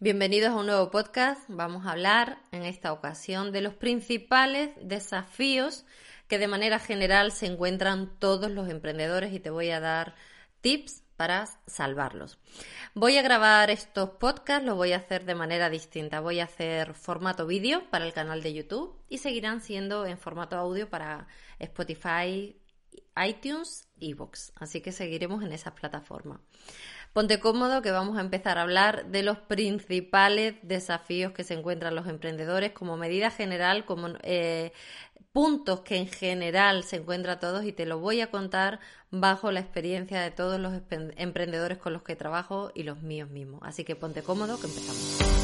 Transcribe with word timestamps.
Bienvenidos 0.00 0.50
a 0.50 0.56
un 0.56 0.66
nuevo 0.66 0.90
podcast. 0.90 1.42
Vamos 1.46 1.86
a 1.86 1.92
hablar 1.92 2.38
en 2.50 2.64
esta 2.64 2.92
ocasión 2.92 3.52
de 3.52 3.60
los 3.60 3.74
principales 3.74 4.70
desafíos 4.82 5.86
que 6.26 6.38
de 6.38 6.48
manera 6.48 6.80
general 6.80 7.30
se 7.30 7.46
encuentran 7.46 8.18
todos 8.18 8.50
los 8.50 8.68
emprendedores 8.68 9.32
y 9.32 9.38
te 9.38 9.50
voy 9.50 9.70
a 9.70 9.78
dar 9.78 10.16
tips 10.62 11.04
para 11.16 11.46
salvarlos. 11.68 12.38
Voy 12.92 13.18
a 13.18 13.22
grabar 13.22 13.70
estos 13.70 14.10
podcasts, 14.10 14.66
lo 14.66 14.74
voy 14.74 14.92
a 14.92 14.96
hacer 14.96 15.26
de 15.26 15.36
manera 15.36 15.70
distinta. 15.70 16.18
Voy 16.18 16.40
a 16.40 16.44
hacer 16.44 16.94
formato 16.94 17.46
vídeo 17.46 17.88
para 17.90 18.04
el 18.04 18.12
canal 18.12 18.42
de 18.42 18.52
YouTube 18.52 18.98
y 19.08 19.18
seguirán 19.18 19.60
siendo 19.60 20.06
en 20.06 20.18
formato 20.18 20.56
audio 20.56 20.90
para 20.90 21.28
Spotify, 21.60 22.56
iTunes, 23.24 23.86
Evox. 24.00 24.52
Así 24.56 24.80
que 24.80 24.90
seguiremos 24.90 25.44
en 25.44 25.52
esas 25.52 25.74
plataformas. 25.74 26.40
Ponte 27.14 27.38
cómodo 27.38 27.80
que 27.80 27.92
vamos 27.92 28.18
a 28.18 28.22
empezar 28.22 28.58
a 28.58 28.62
hablar 28.62 29.06
de 29.06 29.22
los 29.22 29.38
principales 29.38 30.56
desafíos 30.62 31.32
que 31.32 31.44
se 31.44 31.54
encuentran 31.54 31.94
los 31.94 32.08
emprendedores 32.08 32.72
como 32.72 32.96
medida 32.96 33.30
general, 33.30 33.84
como 33.84 34.08
eh, 34.24 34.72
puntos 35.32 35.82
que 35.82 35.94
en 35.94 36.08
general 36.08 36.82
se 36.82 36.96
encuentran 36.96 37.38
todos 37.38 37.64
y 37.64 37.72
te 37.72 37.86
lo 37.86 38.00
voy 38.00 38.20
a 38.20 38.32
contar 38.32 38.80
bajo 39.12 39.52
la 39.52 39.60
experiencia 39.60 40.20
de 40.20 40.32
todos 40.32 40.58
los 40.58 40.74
emprendedores 40.90 41.78
con 41.78 41.92
los 41.92 42.02
que 42.02 42.16
trabajo 42.16 42.72
y 42.74 42.82
los 42.82 43.00
míos 43.00 43.30
mismos. 43.30 43.60
Así 43.62 43.84
que 43.84 43.94
ponte 43.94 44.24
cómodo 44.24 44.58
que 44.58 44.66
empezamos. 44.66 45.43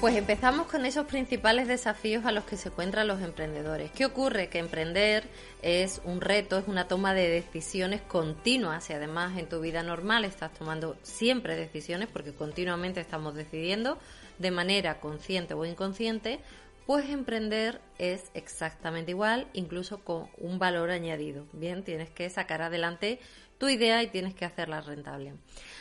Pues 0.00 0.16
empezamos 0.16 0.66
con 0.66 0.86
esos 0.86 1.04
principales 1.04 1.68
desafíos 1.68 2.24
a 2.24 2.32
los 2.32 2.44
que 2.44 2.56
se 2.56 2.70
encuentran 2.70 3.06
los 3.06 3.20
emprendedores. 3.20 3.90
¿Qué 3.90 4.06
ocurre? 4.06 4.48
Que 4.48 4.58
emprender 4.58 5.24
es 5.60 6.00
un 6.04 6.22
reto, 6.22 6.56
es 6.56 6.66
una 6.68 6.88
toma 6.88 7.12
de 7.12 7.28
decisiones 7.28 8.00
continuas 8.00 8.88
y 8.88 8.94
además 8.94 9.36
en 9.36 9.46
tu 9.46 9.60
vida 9.60 9.82
normal 9.82 10.24
estás 10.24 10.54
tomando 10.54 10.96
siempre 11.02 11.54
decisiones 11.54 12.08
porque 12.10 12.32
continuamente 12.32 12.98
estamos 12.98 13.34
decidiendo 13.34 13.98
de 14.38 14.50
manera 14.50 15.00
consciente 15.00 15.52
o 15.52 15.66
inconsciente, 15.66 16.40
pues 16.86 17.10
emprender 17.10 17.82
es 17.98 18.30
exactamente 18.32 19.10
igual, 19.10 19.48
incluso 19.52 20.02
con 20.02 20.28
un 20.38 20.58
valor 20.58 20.90
añadido. 20.92 21.44
Bien, 21.52 21.84
tienes 21.84 22.08
que 22.08 22.30
sacar 22.30 22.62
adelante 22.62 23.20
tu 23.58 23.68
idea 23.68 24.02
y 24.02 24.06
tienes 24.06 24.34
que 24.34 24.46
hacerla 24.46 24.80
rentable. 24.80 25.34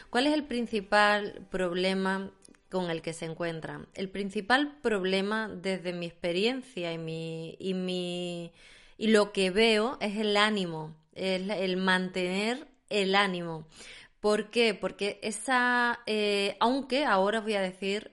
¿Cuál 0.10 0.28
es 0.28 0.34
el 0.34 0.44
principal 0.44 1.48
problema 1.50 2.32
con 2.70 2.90
el 2.90 3.02
que 3.02 3.14
se 3.14 3.26
encuentran. 3.26 3.88
El 3.94 4.10
principal 4.10 4.80
problema 4.82 5.50
desde 5.50 5.94
mi 5.94 6.06
experiencia 6.06 6.94
y 6.94 6.98
mi, 6.98 7.56
y 7.60 7.74
mi 7.74 8.52
y 8.98 9.08
lo 9.08 9.32
que 9.32 9.50
veo 9.50 9.98
es 10.02 10.18
el 10.18 10.36
ánimo, 10.36 10.96
el, 11.14 11.50
el 11.52 11.78
mantener 11.78 12.68
el 12.90 13.16
ánimo. 13.16 13.66
¿Por 14.20 14.50
qué? 14.50 14.74
Porque 14.74 15.20
esa, 15.24 16.00
eh, 16.06 16.58
aunque 16.60 17.06
ahora 17.06 17.40
os 17.40 17.46
voy 17.46 17.54
a 17.54 17.62
decir 17.62 18.12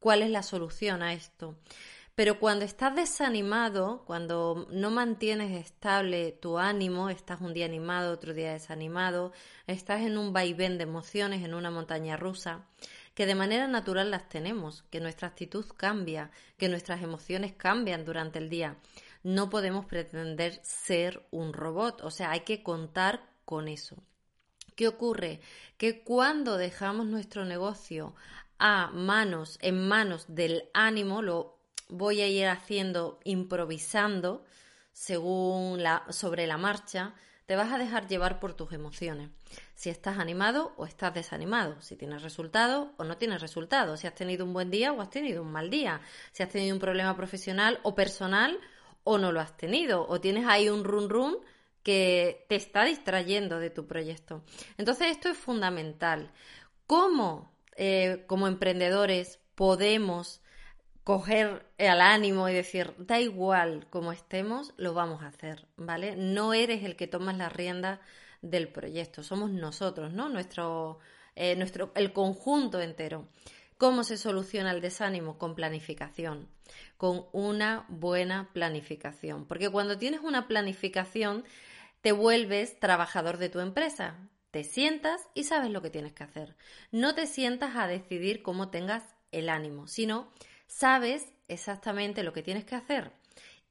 cuál 0.00 0.22
es 0.22 0.30
la 0.30 0.42
solución 0.42 1.02
a 1.02 1.12
esto. 1.12 1.56
Pero 2.16 2.40
cuando 2.40 2.64
estás 2.64 2.96
desanimado, 2.96 4.02
cuando 4.04 4.66
no 4.72 4.90
mantienes 4.90 5.52
estable 5.52 6.32
tu 6.32 6.58
ánimo, 6.58 7.10
estás 7.10 7.40
un 7.40 7.54
día 7.54 7.66
animado, 7.66 8.12
otro 8.12 8.34
día 8.34 8.52
desanimado, 8.52 9.30
estás 9.68 10.00
en 10.00 10.18
un 10.18 10.32
vaivén 10.32 10.78
de 10.78 10.82
emociones, 10.82 11.44
en 11.44 11.54
una 11.54 11.70
montaña 11.70 12.16
rusa, 12.16 12.66
que 13.18 13.26
de 13.26 13.34
manera 13.34 13.66
natural 13.66 14.12
las 14.12 14.28
tenemos, 14.28 14.84
que 14.90 15.00
nuestra 15.00 15.26
actitud 15.26 15.66
cambia, 15.76 16.30
que 16.56 16.68
nuestras 16.68 17.02
emociones 17.02 17.52
cambian 17.52 18.04
durante 18.04 18.38
el 18.38 18.48
día. 18.48 18.76
No 19.24 19.50
podemos 19.50 19.86
pretender 19.86 20.60
ser 20.62 21.26
un 21.32 21.52
robot, 21.52 22.00
o 22.04 22.12
sea, 22.12 22.30
hay 22.30 22.42
que 22.42 22.62
contar 22.62 23.28
con 23.44 23.66
eso. 23.66 23.96
¿Qué 24.76 24.86
ocurre? 24.86 25.40
Que 25.78 26.04
cuando 26.04 26.58
dejamos 26.58 27.06
nuestro 27.06 27.44
negocio 27.44 28.14
a 28.60 28.92
manos, 28.92 29.58
en 29.62 29.88
manos 29.88 30.26
del 30.28 30.70
ánimo, 30.72 31.20
lo 31.20 31.58
voy 31.88 32.20
a 32.20 32.28
ir 32.28 32.46
haciendo 32.46 33.18
improvisando 33.24 34.44
según 34.92 35.82
sobre 36.10 36.46
la 36.46 36.56
marcha, 36.56 37.16
te 37.48 37.56
vas 37.56 37.72
a 37.72 37.78
dejar 37.78 38.06
llevar 38.08 38.40
por 38.40 38.52
tus 38.52 38.74
emociones. 38.74 39.30
Si 39.74 39.88
estás 39.88 40.18
animado 40.18 40.74
o 40.76 40.84
estás 40.84 41.14
desanimado, 41.14 41.80
si 41.80 41.96
tienes 41.96 42.20
resultado 42.20 42.92
o 42.98 43.04
no 43.04 43.16
tienes 43.16 43.40
resultado, 43.40 43.96
si 43.96 44.06
has 44.06 44.14
tenido 44.14 44.44
un 44.44 44.52
buen 44.52 44.70
día 44.70 44.92
o 44.92 45.00
has 45.00 45.08
tenido 45.08 45.42
un 45.42 45.50
mal 45.50 45.70
día, 45.70 46.02
si 46.30 46.42
has 46.42 46.50
tenido 46.50 46.74
un 46.74 46.78
problema 46.78 47.16
profesional 47.16 47.80
o 47.84 47.94
personal 47.94 48.60
o 49.02 49.16
no 49.16 49.32
lo 49.32 49.40
has 49.40 49.56
tenido, 49.56 50.06
o 50.06 50.20
tienes 50.20 50.44
ahí 50.46 50.68
un 50.68 50.84
run 50.84 51.08
run 51.08 51.38
que 51.82 52.44
te 52.50 52.56
está 52.56 52.84
distrayendo 52.84 53.58
de 53.58 53.70
tu 53.70 53.86
proyecto. 53.86 54.42
Entonces 54.76 55.06
esto 55.12 55.30
es 55.30 55.38
fundamental. 55.38 56.30
¿Cómo 56.86 57.50
eh, 57.76 58.24
como 58.26 58.46
emprendedores 58.46 59.40
podemos 59.54 60.42
coger 61.08 61.64
el 61.78 62.02
ánimo 62.02 62.50
y 62.50 62.52
decir, 62.52 62.92
da 62.98 63.18
igual 63.18 63.86
como 63.88 64.12
estemos, 64.12 64.74
lo 64.76 64.92
vamos 64.92 65.22
a 65.22 65.28
hacer, 65.28 65.66
¿vale? 65.78 66.16
No 66.16 66.52
eres 66.52 66.84
el 66.84 66.96
que 66.96 67.06
tomas 67.06 67.34
la 67.38 67.48
rienda 67.48 68.02
del 68.42 68.68
proyecto, 68.68 69.22
somos 69.22 69.50
nosotros, 69.50 70.12
¿no? 70.12 70.28
Nuestro, 70.28 70.98
eh, 71.34 71.56
nuestro, 71.56 71.92
el 71.94 72.12
conjunto 72.12 72.82
entero. 72.82 73.26
¿Cómo 73.78 74.04
se 74.04 74.18
soluciona 74.18 74.70
el 74.70 74.82
desánimo? 74.82 75.38
Con 75.38 75.54
planificación, 75.54 76.46
con 76.98 77.24
una 77.32 77.86
buena 77.88 78.50
planificación. 78.52 79.46
Porque 79.46 79.70
cuando 79.70 79.96
tienes 79.96 80.20
una 80.20 80.46
planificación, 80.46 81.42
te 82.02 82.12
vuelves 82.12 82.78
trabajador 82.80 83.38
de 83.38 83.48
tu 83.48 83.60
empresa. 83.60 84.28
Te 84.50 84.62
sientas 84.62 85.22
y 85.32 85.44
sabes 85.44 85.70
lo 85.70 85.80
que 85.80 85.88
tienes 85.88 86.12
que 86.12 86.24
hacer. 86.24 86.54
No 86.92 87.14
te 87.14 87.26
sientas 87.26 87.76
a 87.76 87.86
decidir 87.86 88.42
cómo 88.42 88.68
tengas 88.68 89.14
el 89.32 89.48
ánimo, 89.48 89.86
sino 89.86 90.28
sabes 90.68 91.32
exactamente 91.48 92.22
lo 92.22 92.32
que 92.32 92.42
tienes 92.42 92.64
que 92.64 92.76
hacer 92.76 93.10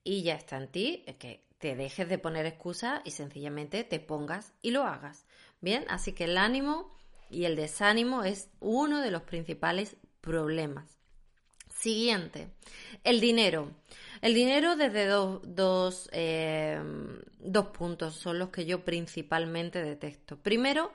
y 0.03 0.23
ya 0.23 0.35
está 0.35 0.57
en 0.57 0.67
ti 0.67 1.05
que 1.19 1.47
te 1.57 1.75
dejes 1.75 2.09
de 2.09 2.17
poner 2.17 2.45
excusas 2.45 3.01
y 3.05 3.11
sencillamente 3.11 3.83
te 3.83 3.99
pongas 3.99 4.53
y 4.61 4.71
lo 4.71 4.83
hagas. 4.83 5.25
Bien, 5.61 5.85
así 5.89 6.13
que 6.13 6.25
el 6.25 6.37
ánimo 6.37 6.95
y 7.29 7.45
el 7.45 7.55
desánimo 7.55 8.23
es 8.23 8.49
uno 8.59 9.01
de 9.01 9.11
los 9.11 9.23
principales 9.23 9.97
problemas. 10.21 10.97
Siguiente, 11.69 12.49
el 13.03 13.19
dinero. 13.19 13.71
El 14.21 14.33
dinero 14.33 14.75
desde 14.75 15.05
dos, 15.05 15.41
dos, 15.43 16.09
eh, 16.11 16.79
dos 17.39 17.67
puntos 17.67 18.15
son 18.15 18.39
los 18.39 18.49
que 18.49 18.65
yo 18.65 18.83
principalmente 18.83 19.83
detecto. 19.83 20.37
Primero, 20.41 20.91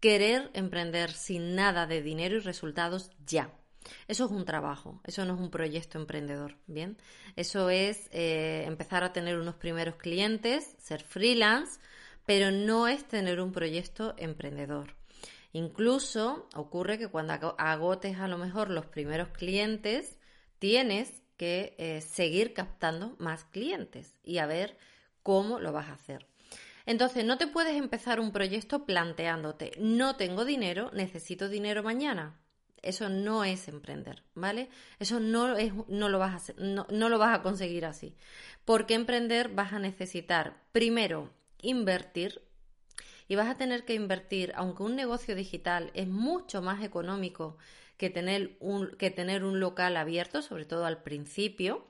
querer 0.00 0.50
emprender 0.54 1.12
sin 1.12 1.54
nada 1.54 1.86
de 1.86 2.02
dinero 2.02 2.36
y 2.36 2.40
resultados 2.40 3.10
ya. 3.24 3.52
Eso 4.08 4.26
es 4.26 4.30
un 4.30 4.44
trabajo, 4.44 5.00
eso 5.04 5.24
no 5.24 5.34
es 5.34 5.40
un 5.40 5.50
proyecto 5.50 5.98
emprendedor, 5.98 6.56
¿bien? 6.66 6.96
Eso 7.36 7.70
es 7.70 8.08
eh, 8.12 8.64
empezar 8.66 9.04
a 9.04 9.12
tener 9.12 9.38
unos 9.38 9.54
primeros 9.56 9.96
clientes, 9.96 10.74
ser 10.78 11.02
freelance, 11.02 11.80
pero 12.26 12.50
no 12.50 12.88
es 12.88 13.04
tener 13.06 13.40
un 13.40 13.52
proyecto 13.52 14.14
emprendedor. 14.16 14.94
Incluso 15.52 16.48
ocurre 16.54 16.98
que 16.98 17.08
cuando 17.08 17.54
agotes 17.58 18.18
a 18.18 18.28
lo 18.28 18.38
mejor 18.38 18.70
los 18.70 18.86
primeros 18.86 19.28
clientes, 19.28 20.18
tienes 20.58 21.22
que 21.36 21.74
eh, 21.78 22.00
seguir 22.00 22.54
captando 22.54 23.16
más 23.18 23.44
clientes 23.44 24.16
y 24.22 24.38
a 24.38 24.46
ver 24.46 24.76
cómo 25.22 25.58
lo 25.60 25.72
vas 25.72 25.88
a 25.88 25.94
hacer. 25.94 26.26
Entonces, 26.86 27.24
no 27.24 27.38
te 27.38 27.46
puedes 27.46 27.76
empezar 27.76 28.20
un 28.20 28.32
proyecto 28.32 28.84
planteándote, 28.84 29.72
no 29.78 30.16
tengo 30.16 30.44
dinero, 30.44 30.90
necesito 30.92 31.48
dinero 31.48 31.82
mañana. 31.82 32.38
Eso 32.84 33.08
no 33.08 33.44
es 33.44 33.68
emprender, 33.68 34.22
¿vale? 34.34 34.68
Eso 34.98 35.20
no, 35.20 35.56
es, 35.56 35.72
no, 35.88 36.08
lo, 36.08 36.18
vas 36.18 36.32
a 36.32 36.36
hacer, 36.36 36.56
no, 36.58 36.86
no 36.90 37.08
lo 37.08 37.18
vas 37.18 37.38
a 37.38 37.42
conseguir 37.42 37.84
así. 37.84 38.14
Porque 38.64 38.94
emprender 38.94 39.48
vas 39.48 39.72
a 39.72 39.78
necesitar, 39.78 40.62
primero, 40.72 41.30
invertir, 41.60 42.42
y 43.28 43.36
vas 43.36 43.48
a 43.48 43.56
tener 43.56 43.84
que 43.84 43.94
invertir, 43.94 44.52
aunque 44.56 44.82
un 44.82 44.96
negocio 44.96 45.34
digital 45.34 45.90
es 45.94 46.08
mucho 46.08 46.62
más 46.62 46.82
económico 46.84 47.56
que 47.96 48.10
tener 48.10 48.56
un, 48.60 48.90
que 48.96 49.10
tener 49.10 49.44
un 49.44 49.60
local 49.60 49.96
abierto, 49.96 50.42
sobre 50.42 50.64
todo 50.64 50.84
al 50.84 51.02
principio, 51.02 51.86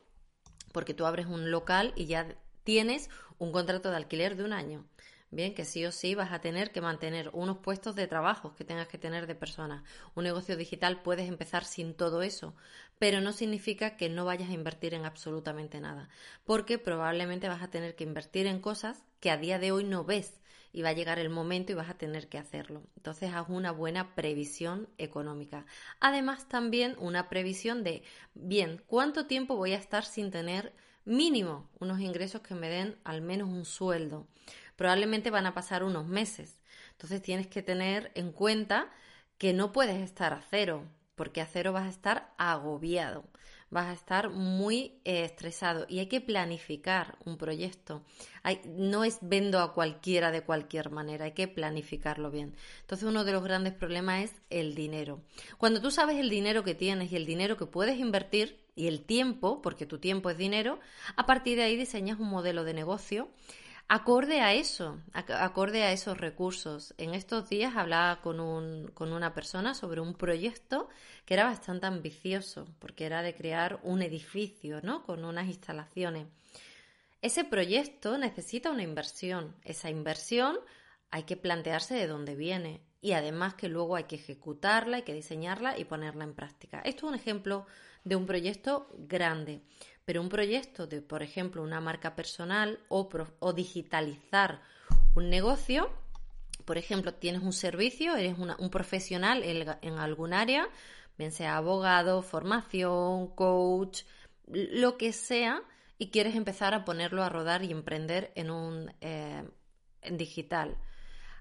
porque 0.72 0.94
tú 0.94 1.06
abres 1.06 1.26
un 1.26 1.50
local 1.50 1.92
y 1.96 2.06
ya 2.06 2.36
tienes 2.62 3.10
un 3.38 3.52
contrato 3.52 3.90
de 3.90 3.96
alquiler 3.96 4.36
de 4.36 4.44
un 4.44 4.52
año. 4.52 4.86
Bien, 5.34 5.52
que 5.52 5.64
sí 5.64 5.84
o 5.84 5.90
sí 5.90 6.14
vas 6.14 6.30
a 6.30 6.40
tener 6.40 6.70
que 6.70 6.80
mantener 6.80 7.28
unos 7.32 7.58
puestos 7.58 7.96
de 7.96 8.06
trabajo 8.06 8.54
que 8.54 8.62
tengas 8.62 8.86
que 8.86 8.98
tener 8.98 9.26
de 9.26 9.34
personas. 9.34 9.82
Un 10.14 10.22
negocio 10.22 10.56
digital 10.56 11.02
puedes 11.02 11.28
empezar 11.28 11.64
sin 11.64 11.94
todo 11.94 12.22
eso, 12.22 12.54
pero 13.00 13.20
no 13.20 13.32
significa 13.32 13.96
que 13.96 14.08
no 14.08 14.24
vayas 14.24 14.50
a 14.50 14.52
invertir 14.52 14.94
en 14.94 15.04
absolutamente 15.04 15.80
nada, 15.80 16.08
porque 16.44 16.78
probablemente 16.78 17.48
vas 17.48 17.64
a 17.64 17.70
tener 17.70 17.96
que 17.96 18.04
invertir 18.04 18.46
en 18.46 18.60
cosas 18.60 19.02
que 19.18 19.32
a 19.32 19.36
día 19.36 19.58
de 19.58 19.72
hoy 19.72 19.82
no 19.82 20.04
ves 20.04 20.40
y 20.72 20.82
va 20.82 20.90
a 20.90 20.94
llegar 20.94 21.18
el 21.18 21.30
momento 21.30 21.72
y 21.72 21.74
vas 21.74 21.90
a 21.90 21.98
tener 21.98 22.28
que 22.28 22.38
hacerlo. 22.38 22.84
Entonces 22.96 23.34
haz 23.34 23.48
una 23.48 23.72
buena 23.72 24.14
previsión 24.14 24.88
económica. 24.98 25.66
Además 25.98 26.46
también 26.48 26.94
una 27.00 27.28
previsión 27.28 27.82
de, 27.82 28.04
bien, 28.34 28.84
¿cuánto 28.86 29.26
tiempo 29.26 29.56
voy 29.56 29.72
a 29.72 29.78
estar 29.78 30.04
sin 30.04 30.30
tener 30.30 30.72
mínimo 31.04 31.68
unos 31.80 31.98
ingresos 31.98 32.40
que 32.40 32.54
me 32.54 32.68
den 32.68 32.96
al 33.02 33.20
menos 33.20 33.48
un 33.48 33.64
sueldo? 33.64 34.28
Probablemente 34.76 35.30
van 35.30 35.46
a 35.46 35.54
pasar 35.54 35.84
unos 35.84 36.06
meses. 36.06 36.60
Entonces 36.92 37.22
tienes 37.22 37.46
que 37.46 37.62
tener 37.62 38.10
en 38.14 38.32
cuenta 38.32 38.90
que 39.38 39.52
no 39.52 39.72
puedes 39.72 40.00
estar 40.00 40.32
a 40.32 40.42
cero, 40.50 40.84
porque 41.14 41.40
a 41.40 41.46
cero 41.46 41.72
vas 41.72 41.86
a 41.86 41.90
estar 41.90 42.32
agobiado, 42.38 43.24
vas 43.70 43.86
a 43.86 43.92
estar 43.92 44.30
muy 44.30 45.00
eh, 45.04 45.24
estresado 45.24 45.86
y 45.88 45.98
hay 45.98 46.06
que 46.06 46.20
planificar 46.20 47.18
un 47.24 47.36
proyecto. 47.36 48.04
no 48.66 49.04
es 49.04 49.18
vendo 49.20 49.60
a 49.60 49.72
cualquiera 49.72 50.30
de 50.30 50.42
cualquier 50.42 50.90
manera, 50.90 51.24
hay 51.24 51.32
que 51.32 51.48
planificarlo 51.48 52.30
bien. 52.30 52.54
Entonces 52.82 53.08
uno 53.08 53.24
de 53.24 53.32
los 53.32 53.42
grandes 53.42 53.74
problemas 53.74 54.24
es 54.24 54.32
el 54.50 54.74
dinero. 54.74 55.22
Cuando 55.58 55.80
tú 55.80 55.90
sabes 55.90 56.18
el 56.18 56.30
dinero 56.30 56.62
que 56.64 56.74
tienes 56.74 57.12
y 57.12 57.16
el 57.16 57.26
dinero 57.26 57.56
que 57.56 57.66
puedes 57.66 57.98
invertir 57.98 58.64
y 58.76 58.88
el 58.88 59.04
tiempo, 59.04 59.62
porque 59.62 59.86
tu 59.86 59.98
tiempo 59.98 60.30
es 60.30 60.38
dinero, 60.38 60.80
a 61.16 61.26
partir 61.26 61.56
de 61.56 61.64
ahí 61.64 61.76
diseñas 61.76 62.18
un 62.18 62.28
modelo 62.28 62.64
de 62.64 62.74
negocio 62.74 63.28
acorde 63.88 64.40
a 64.40 64.54
eso, 64.54 65.00
acorde 65.12 65.82
a 65.82 65.92
esos 65.92 66.18
recursos. 66.18 66.94
En 66.98 67.14
estos 67.14 67.48
días 67.48 67.76
hablaba 67.76 68.20
con, 68.20 68.40
un, 68.40 68.88
con 68.88 69.12
una 69.12 69.34
persona 69.34 69.74
sobre 69.74 70.00
un 70.00 70.14
proyecto 70.14 70.88
que 71.24 71.34
era 71.34 71.44
bastante 71.44 71.86
ambicioso, 71.86 72.66
porque 72.78 73.06
era 73.06 73.22
de 73.22 73.34
crear 73.34 73.80
un 73.82 74.02
edificio, 74.02 74.80
¿no? 74.82 75.04
Con 75.04 75.24
unas 75.24 75.46
instalaciones. 75.46 76.26
Ese 77.20 77.44
proyecto 77.44 78.18
necesita 78.18 78.70
una 78.70 78.82
inversión. 78.82 79.56
Esa 79.64 79.88
inversión 79.90 80.58
hay 81.10 81.22
que 81.22 81.36
plantearse 81.36 81.94
de 81.94 82.06
dónde 82.06 82.34
viene 82.34 82.82
y 83.00 83.12
además 83.12 83.54
que 83.54 83.68
luego 83.68 83.96
hay 83.96 84.04
que 84.04 84.16
ejecutarla, 84.16 84.96
hay 84.96 85.02
que 85.02 85.14
diseñarla 85.14 85.78
y 85.78 85.84
ponerla 85.84 86.24
en 86.24 86.34
práctica. 86.34 86.80
Esto 86.80 87.06
es 87.06 87.12
un 87.12 87.14
ejemplo 87.14 87.66
de 88.02 88.16
un 88.16 88.26
proyecto 88.26 88.88
grande. 88.98 89.62
Pero 90.04 90.20
un 90.20 90.28
proyecto 90.28 90.86
de, 90.86 91.00
por 91.00 91.22
ejemplo, 91.22 91.62
una 91.62 91.80
marca 91.80 92.14
personal 92.14 92.78
o, 92.88 93.52
digitalizar 93.54 94.60
un 95.14 95.30
negocio, 95.30 95.90
por 96.64 96.76
ejemplo, 96.76 97.14
tienes 97.14 97.42
un 97.42 97.52
servicio, 97.52 98.14
eres 98.16 98.36
un 98.38 98.70
profesional 98.70 99.42
en, 99.42 99.98
algún 99.98 100.34
área, 100.34 100.68
bien 101.16 101.32
sea 101.32 101.56
abogado, 101.56 102.22
formación, 102.22 103.28
coach, 103.34 104.02
lo 104.46 104.98
que 104.98 105.12
sea, 105.12 105.62
y 105.96 106.10
quieres 106.10 106.34
empezar 106.34 106.74
a 106.74 106.84
ponerlo 106.84 107.22
a 107.22 107.28
rodar 107.28 107.62
y 107.62 107.70
emprender 107.70 108.32
en 108.34 108.50
un 108.50 108.92
eh, 109.00 109.44
digital. 110.10 110.76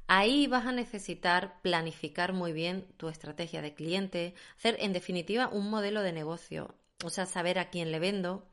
Ahí 0.07 0.47
vas 0.47 0.65
a 0.65 0.71
necesitar 0.71 1.61
planificar 1.61 2.33
muy 2.33 2.53
bien 2.53 2.85
tu 2.97 3.09
estrategia 3.09 3.61
de 3.61 3.73
cliente, 3.73 4.35
hacer 4.57 4.77
en 4.79 4.93
definitiva 4.93 5.47
un 5.47 5.69
modelo 5.69 6.01
de 6.01 6.13
negocio, 6.13 6.75
o 7.03 7.09
sea, 7.09 7.25
saber 7.25 7.57
a 7.57 7.69
quién 7.69 7.91
le 7.91 7.99
vendo, 7.99 8.47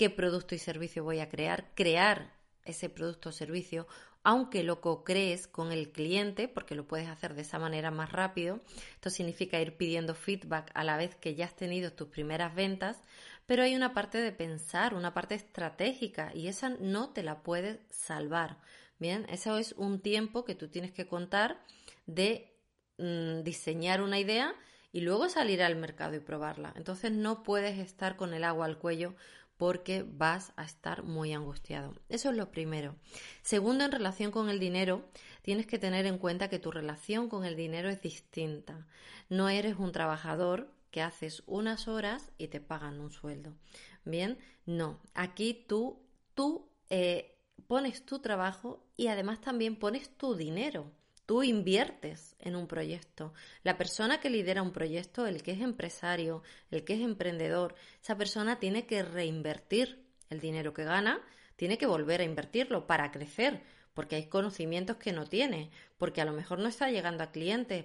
qué 0.00 0.08
producto 0.08 0.54
y 0.54 0.58
servicio 0.58 1.04
voy 1.04 1.20
a 1.20 1.28
crear, 1.28 1.74
crear 1.74 2.32
ese 2.64 2.88
producto 2.88 3.28
o 3.28 3.32
servicio, 3.32 3.86
aunque 4.22 4.62
lo 4.62 4.80
co-crees 4.80 5.46
con 5.46 5.72
el 5.72 5.92
cliente, 5.92 6.48
porque 6.48 6.74
lo 6.74 6.88
puedes 6.88 7.06
hacer 7.06 7.34
de 7.34 7.42
esa 7.42 7.58
manera 7.58 7.90
más 7.90 8.10
rápido. 8.10 8.60
Esto 8.94 9.10
significa 9.10 9.60
ir 9.60 9.76
pidiendo 9.76 10.14
feedback 10.14 10.70
a 10.72 10.84
la 10.84 10.96
vez 10.96 11.16
que 11.16 11.34
ya 11.34 11.44
has 11.44 11.54
tenido 11.54 11.92
tus 11.92 12.08
primeras 12.08 12.54
ventas, 12.54 13.02
pero 13.44 13.62
hay 13.62 13.74
una 13.74 13.92
parte 13.92 14.16
de 14.16 14.32
pensar, 14.32 14.94
una 14.94 15.12
parte 15.12 15.34
estratégica, 15.34 16.32
y 16.34 16.48
esa 16.48 16.70
no 16.70 17.10
te 17.10 17.22
la 17.22 17.42
puedes 17.42 17.80
salvar. 17.90 18.56
Bien, 18.98 19.26
eso 19.28 19.58
es 19.58 19.72
un 19.72 20.00
tiempo 20.00 20.46
que 20.46 20.54
tú 20.54 20.68
tienes 20.68 20.92
que 20.92 21.06
contar 21.06 21.62
de 22.06 22.56
mm, 22.96 23.42
diseñar 23.42 24.00
una 24.00 24.18
idea 24.18 24.54
y 24.92 25.02
luego 25.02 25.28
salir 25.28 25.62
al 25.62 25.76
mercado 25.76 26.16
y 26.16 26.20
probarla. 26.20 26.72
Entonces 26.76 27.12
no 27.12 27.42
puedes 27.42 27.78
estar 27.78 28.16
con 28.16 28.34
el 28.34 28.44
agua 28.44 28.66
al 28.66 28.78
cuello 28.78 29.14
porque 29.60 30.06
vas 30.10 30.54
a 30.56 30.64
estar 30.64 31.02
muy 31.02 31.34
angustiado. 31.34 31.92
Eso 32.08 32.30
es 32.30 32.36
lo 32.38 32.50
primero. 32.50 32.96
Segundo, 33.42 33.84
en 33.84 33.92
relación 33.92 34.30
con 34.30 34.48
el 34.48 34.58
dinero, 34.58 35.04
tienes 35.42 35.66
que 35.66 35.78
tener 35.78 36.06
en 36.06 36.16
cuenta 36.16 36.48
que 36.48 36.58
tu 36.58 36.70
relación 36.70 37.28
con 37.28 37.44
el 37.44 37.56
dinero 37.56 37.90
es 37.90 38.00
distinta. 38.00 38.86
No 39.28 39.50
eres 39.50 39.76
un 39.76 39.92
trabajador 39.92 40.72
que 40.90 41.02
haces 41.02 41.42
unas 41.44 41.88
horas 41.88 42.32
y 42.38 42.48
te 42.48 42.62
pagan 42.62 43.00
un 43.00 43.10
sueldo. 43.10 43.52
Bien, 44.06 44.38
no. 44.64 44.98
Aquí 45.12 45.66
tú, 45.68 46.00
tú 46.34 46.70
eh, 46.88 47.36
pones 47.66 48.06
tu 48.06 48.20
trabajo 48.20 48.82
y 48.96 49.08
además 49.08 49.42
también 49.42 49.76
pones 49.76 50.08
tu 50.16 50.36
dinero. 50.36 50.90
Tú 51.30 51.44
inviertes 51.44 52.34
en 52.40 52.56
un 52.56 52.66
proyecto. 52.66 53.32
La 53.62 53.78
persona 53.78 54.18
que 54.18 54.30
lidera 54.30 54.62
un 54.62 54.72
proyecto, 54.72 55.28
el 55.28 55.44
que 55.44 55.52
es 55.52 55.60
empresario, 55.60 56.42
el 56.72 56.82
que 56.82 56.94
es 56.94 57.02
emprendedor, 57.02 57.76
esa 58.02 58.16
persona 58.16 58.58
tiene 58.58 58.84
que 58.84 59.04
reinvertir 59.04 60.04
el 60.28 60.40
dinero 60.40 60.74
que 60.74 60.82
gana, 60.82 61.20
tiene 61.54 61.78
que 61.78 61.86
volver 61.86 62.20
a 62.20 62.24
invertirlo 62.24 62.88
para 62.88 63.12
crecer, 63.12 63.62
porque 63.94 64.16
hay 64.16 64.26
conocimientos 64.26 64.96
que 64.96 65.12
no 65.12 65.24
tiene, 65.24 65.70
porque 65.98 66.20
a 66.20 66.24
lo 66.24 66.32
mejor 66.32 66.58
no 66.58 66.66
está 66.66 66.90
llegando 66.90 67.22
a 67.22 67.30
clientes, 67.30 67.84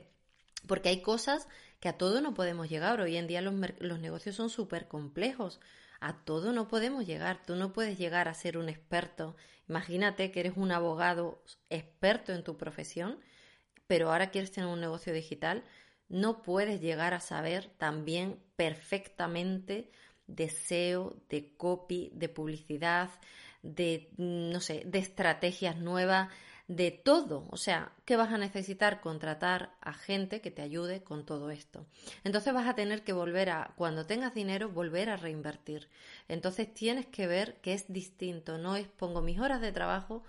porque 0.66 0.90
hay 0.90 1.04
cosas 1.04 1.48
que 1.80 1.90
a 1.90 2.00
todo 2.00 2.22
no 2.22 2.34
podemos 2.34 2.68
llegar. 2.68 3.00
Hoy 3.00 3.16
en 3.16 3.28
día 3.28 3.42
los, 3.42 3.54
los 3.78 4.00
negocios 4.00 4.36
son 4.36 4.50
súper 4.50 4.88
complejos. 4.88 5.60
A 6.00 6.26
todo 6.26 6.52
no 6.52 6.68
podemos 6.68 7.06
llegar. 7.06 7.44
Tú 7.46 7.56
no 7.56 7.74
puedes 7.74 8.00
llegar 8.00 8.28
a 8.28 8.34
ser 8.34 8.58
un 8.58 8.70
experto. 8.70 9.36
Imagínate 9.70 10.32
que 10.32 10.40
eres 10.40 10.54
un 10.56 10.72
abogado 10.72 11.44
experto 11.70 12.34
en 12.34 12.44
tu 12.44 12.58
profesión 12.58 13.20
pero 13.88 14.12
ahora 14.12 14.32
quieres 14.32 14.52
tener 14.52 14.70
un 14.70 14.82
negocio 14.82 15.14
digital, 15.14 15.64
no 16.08 16.42
puedes 16.42 16.82
llegar 16.82 17.14
a 17.14 17.20
saber 17.20 17.70
también 17.78 18.40
perfectamente 18.56 19.92
de 20.28 20.50
SEO, 20.50 21.16
de 21.30 21.56
copy, 21.56 22.12
de 22.14 22.30
publicidad, 22.30 23.10
de, 23.62 24.10
no 24.18 24.60
sé, 24.60 24.84
de 24.86 25.00
estrategias 25.00 25.78
nuevas, 25.78 26.30
de 26.68 26.92
todo. 26.92 27.48
O 27.52 27.58
sea, 27.58 27.92
que 28.06 28.16
vas 28.16 28.32
a 28.32 28.38
necesitar 28.38 29.02
contratar 29.02 29.76
a 29.82 29.94
gente 29.94 30.42
que 30.42 30.52
te 30.52 30.62
ayude 30.62 31.04
con 31.04 31.26
todo 31.26 31.52
esto. 31.52 31.86
Entonces 32.24 32.54
vas 32.54 32.68
a 32.68 32.76
tener 32.76 33.04
que 33.04 33.14
volver 33.14 33.50
a, 33.50 33.74
cuando 33.76 34.06
tengas 34.06 34.34
dinero, 34.34 34.70
volver 34.70 35.10
a 35.10 35.18
reinvertir. 35.18 35.90
Entonces 36.28 36.74
tienes 36.74 37.06
que 37.08 37.28
ver 37.28 37.62
que 37.62 37.74
es 37.74 37.92
distinto. 37.92 38.58
No 38.58 38.76
es 38.76 38.88
pongo 38.88 39.22
mis 39.22 39.40
horas 39.40 39.62
de 39.62 39.72
trabajo 39.72 40.24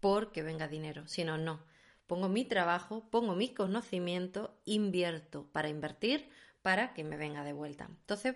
porque 0.00 0.42
venga 0.42 0.68
dinero, 0.68 1.06
sino 1.06 1.38
no 1.38 1.60
pongo 2.08 2.28
mi 2.28 2.44
trabajo, 2.44 3.04
pongo 3.10 3.36
mi 3.36 3.54
conocimiento, 3.54 4.58
invierto 4.64 5.46
para 5.52 5.68
invertir 5.68 6.28
para 6.62 6.92
que 6.94 7.04
me 7.04 7.16
venga 7.16 7.44
de 7.44 7.52
vuelta. 7.52 7.86
Entonces, 7.88 8.34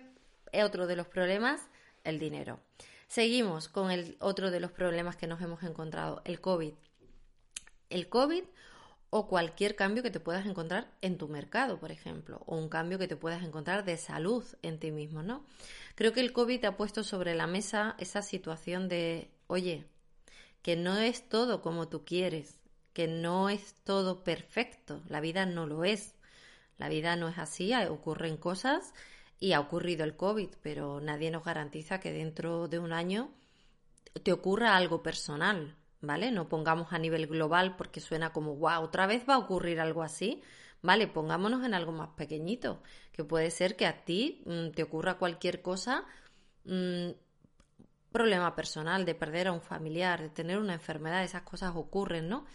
es 0.53 0.63
otro 0.63 0.87
de 0.87 0.95
los 0.95 1.07
problemas, 1.07 1.67
el 2.05 2.19
dinero. 2.19 2.61
Seguimos 3.07 3.67
con 3.67 3.91
el 3.91 4.15
otro 4.19 4.51
de 4.51 4.59
los 4.59 4.71
problemas 4.71 5.17
que 5.17 5.27
nos 5.27 5.41
hemos 5.41 5.63
encontrado, 5.63 6.21
el 6.23 6.39
COVID. 6.39 6.73
El 7.89 8.07
COVID 8.07 8.43
o 9.09 9.27
cualquier 9.27 9.75
cambio 9.75 10.01
que 10.01 10.11
te 10.11 10.19
puedas 10.19 10.45
encontrar 10.45 10.91
en 11.01 11.17
tu 11.17 11.27
mercado, 11.27 11.79
por 11.79 11.91
ejemplo, 11.91 12.41
o 12.45 12.55
un 12.55 12.69
cambio 12.69 12.97
que 12.97 13.07
te 13.07 13.15
puedas 13.15 13.43
encontrar 13.43 13.85
de 13.85 13.97
salud 13.97 14.43
en 14.61 14.79
ti 14.79 14.91
mismo, 14.91 15.21
¿no? 15.21 15.45
Creo 15.95 16.13
que 16.13 16.21
el 16.21 16.33
COVID 16.33 16.65
ha 16.65 16.77
puesto 16.77 17.03
sobre 17.03 17.35
la 17.35 17.45
mesa 17.45 17.95
esa 17.99 18.21
situación 18.21 18.87
de, 18.87 19.29
oye, 19.47 19.85
que 20.61 20.75
no 20.75 20.97
es 20.97 21.27
todo 21.27 21.61
como 21.61 21.89
tú 21.89 22.05
quieres, 22.05 22.62
que 22.93 23.07
no 23.07 23.49
es 23.49 23.75
todo 23.83 24.23
perfecto, 24.23 25.01
la 25.09 25.19
vida 25.19 25.45
no 25.45 25.65
lo 25.65 25.83
es. 25.83 26.15
La 26.77 26.89
vida 26.89 27.15
no 27.15 27.27
es 27.29 27.37
así, 27.37 27.73
ocurren 27.73 28.37
cosas 28.37 28.93
y 29.39 29.53
ha 29.53 29.59
ocurrido 29.59 30.03
el 30.03 30.15
COVID, 30.15 30.49
pero 30.61 31.01
nadie 31.01 31.31
nos 31.31 31.43
garantiza 31.43 31.99
que 31.99 32.11
dentro 32.11 32.67
de 32.67 32.79
un 32.79 32.93
año 32.93 33.31
te 34.23 34.31
ocurra 34.31 34.75
algo 34.75 35.03
personal, 35.03 35.75
¿vale? 36.01 36.31
No 36.31 36.49
pongamos 36.49 36.93
a 36.93 36.99
nivel 36.99 37.27
global 37.27 37.75
porque 37.75 37.99
suena 37.99 38.31
como, 38.31 38.55
wow, 38.55 38.81
otra 38.81 39.07
vez 39.07 39.23
va 39.27 39.35
a 39.35 39.39
ocurrir 39.39 39.79
algo 39.79 40.03
así, 40.03 40.41
¿vale? 40.81 41.07
Pongámonos 41.07 41.63
en 41.65 41.73
algo 41.73 41.91
más 41.91 42.09
pequeñito, 42.09 42.81
que 43.11 43.23
puede 43.23 43.51
ser 43.51 43.75
que 43.75 43.85
a 43.85 44.03
ti 44.03 44.43
mm, 44.45 44.71
te 44.71 44.83
ocurra 44.83 45.17
cualquier 45.17 45.61
cosa, 45.61 46.05
mm, 46.65 47.09
problema 48.11 48.55
personal, 48.55 49.05
de 49.05 49.15
perder 49.15 49.47
a 49.47 49.51
un 49.51 49.61
familiar, 49.61 50.21
de 50.21 50.29
tener 50.29 50.57
una 50.59 50.73
enfermedad, 50.73 51.23
esas 51.23 51.41
cosas 51.43 51.73
ocurren, 51.75 52.29
¿no? 52.29 52.45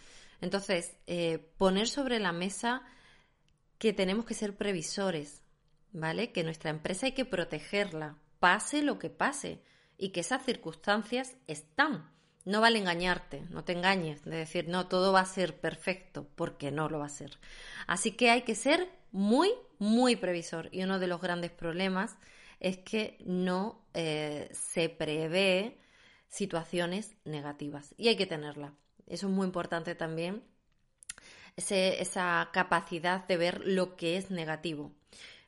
Entonces, 0.41 0.95
eh, 1.07 1.51
poner 1.57 1.87
sobre 1.87 2.19
la 2.19 2.31
mesa 2.31 2.83
que 3.77 3.93
tenemos 3.93 4.25
que 4.25 4.33
ser 4.33 4.55
previsores, 4.55 5.43
¿vale? 5.91 6.31
Que 6.31 6.43
nuestra 6.43 6.69
empresa 6.69 7.07
hay 7.07 7.13
que 7.13 7.25
protegerla, 7.25 8.17
pase 8.39 8.81
lo 8.81 8.99
que 8.99 9.09
pase, 9.09 9.61
y 9.99 10.09
que 10.09 10.21
esas 10.21 10.43
circunstancias 10.43 11.35
están. 11.47 12.09
No 12.45 12.61
vale 12.61 12.79
engañarte, 12.79 13.41
no 13.49 13.63
te 13.65 13.73
engañes 13.73 14.23
de 14.23 14.37
decir, 14.37 14.69
no, 14.69 14.87
todo 14.87 15.11
va 15.11 15.19
a 15.19 15.25
ser 15.25 15.59
perfecto, 15.59 16.27
porque 16.35 16.71
no 16.71 16.89
lo 16.89 16.99
va 16.99 17.05
a 17.07 17.09
ser. 17.09 17.37
Así 17.85 18.13
que 18.13 18.31
hay 18.31 18.43
que 18.43 18.55
ser 18.55 18.89
muy, 19.11 19.51
muy 19.77 20.15
previsor. 20.15 20.69
Y 20.71 20.83
uno 20.83 20.99
de 20.99 21.07
los 21.07 21.21
grandes 21.21 21.51
problemas 21.51 22.17
es 22.61 22.77
que 22.77 23.17
no 23.25 23.85
eh, 23.93 24.49
se 24.53 24.89
prevé 24.89 25.77
situaciones 26.27 27.15
negativas 27.25 27.93
y 27.97 28.07
hay 28.07 28.15
que 28.15 28.25
tenerla. 28.25 28.73
Eso 29.09 29.27
es 29.27 29.33
muy 29.33 29.45
importante 29.45 29.95
también, 29.95 30.43
esa 31.57 32.49
capacidad 32.53 33.27
de 33.27 33.37
ver 33.37 33.61
lo 33.65 33.95
que 33.95 34.17
es 34.17 34.31
negativo. 34.31 34.93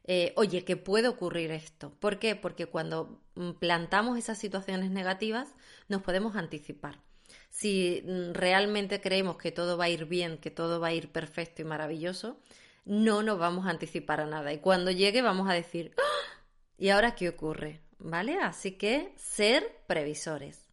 Eh, 0.03 0.34
oye, 0.36 0.65
que 0.65 0.77
puede 0.77 1.08
ocurrir 1.08 1.51
esto. 1.51 1.91
¿Por 2.00 2.20
qué? 2.20 2.36
Porque 2.36 2.65
cuando 2.65 3.22
mm, 3.36 3.51
plantamos 3.51 4.18
esas 4.18 4.38
situaciones 4.39 4.91
negativas 4.91 5.53
nos 5.88 6.01
podemos 6.01 6.36
anticipar. 6.36 7.00
Si 7.50 8.03
mm, 8.06 8.34
realmente 8.34 9.00
creemos 9.00 9.38
que 9.38 9.51
todo 9.51 9.77
va 9.77 9.86
a 9.86 9.89
ir 9.89 10.06
bien, 10.06 10.38
que 10.39 10.51
todo 10.51 10.80
va 10.80 10.88
a 10.88 10.94
ir 10.94 11.12
perfecto 11.12 11.62
y 11.62 11.65
maravilloso, 11.65 12.39
no 12.84 13.22
nos 13.22 13.38
vamos 13.38 13.68
a 13.68 13.70
anticipar 13.70 14.22
a 14.22 14.25
nada. 14.25 14.51
Y 14.51 14.58
cuando 14.58 14.91
llegue 14.91 15.22
vamos 15.22 15.50
a 15.50 15.53
decir, 15.53 15.94
¡Ah! 15.98 16.41
¿y 16.77 16.89
ahora 16.89 17.15
qué 17.15 17.30
ocurre? 17.30 17.82
¿Vale? 18.00 18.39
Así 18.39 18.72
que 18.72 19.13
ser 19.18 19.84
previsores. 19.86 20.70